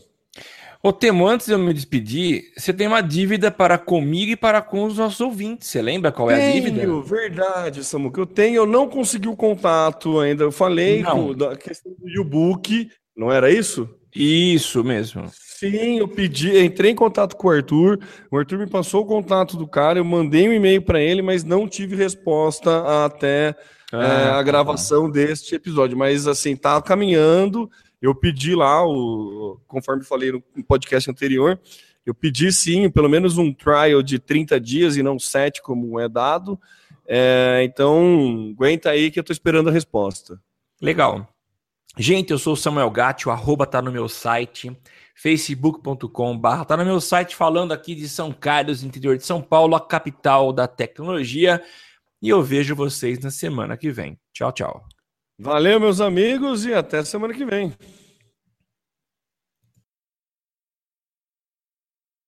[0.85, 4.61] Ô Temo, antes de eu me despedir, você tem uma dívida para comigo e para
[4.61, 5.69] com os nossos ouvintes.
[5.69, 6.81] Você lembra qual é a dívida?
[6.81, 8.57] Tenho, verdade, Samu, que eu tenho.
[8.57, 10.43] Eu não consegui o contato ainda.
[10.43, 13.89] Eu falei com, da questão do e-book, não era isso?
[14.13, 15.23] Isso mesmo.
[15.31, 17.97] Sim, eu pedi, entrei em contato com o Arthur.
[18.29, 21.45] O Arthur me passou o contato do cara, eu mandei um e-mail para ele, mas
[21.45, 23.55] não tive resposta até
[23.93, 25.13] ah, é, a gravação tá.
[25.13, 25.97] deste episódio.
[25.97, 27.71] Mas assim, tá caminhando.
[28.03, 31.57] Eu pedi lá, o, conforme falei no podcast anterior,
[32.05, 36.09] eu pedi sim, pelo menos um trial de 30 dias e não 7, como é
[36.09, 36.59] dado.
[37.07, 40.37] É, então, aguenta aí que eu estou esperando a resposta.
[40.81, 41.25] Legal.
[41.97, 44.77] Gente, eu sou o Samuel Gatti, o arroba tá no meu site,
[45.15, 49.75] facebook.com barra tá no meu site falando aqui de São Carlos, interior de São Paulo,
[49.75, 51.63] a capital da tecnologia.
[52.21, 54.19] E eu vejo vocês na semana que vem.
[54.33, 54.92] Tchau, tchau.
[55.39, 57.73] Valeu, meus amigos, e até semana que vem.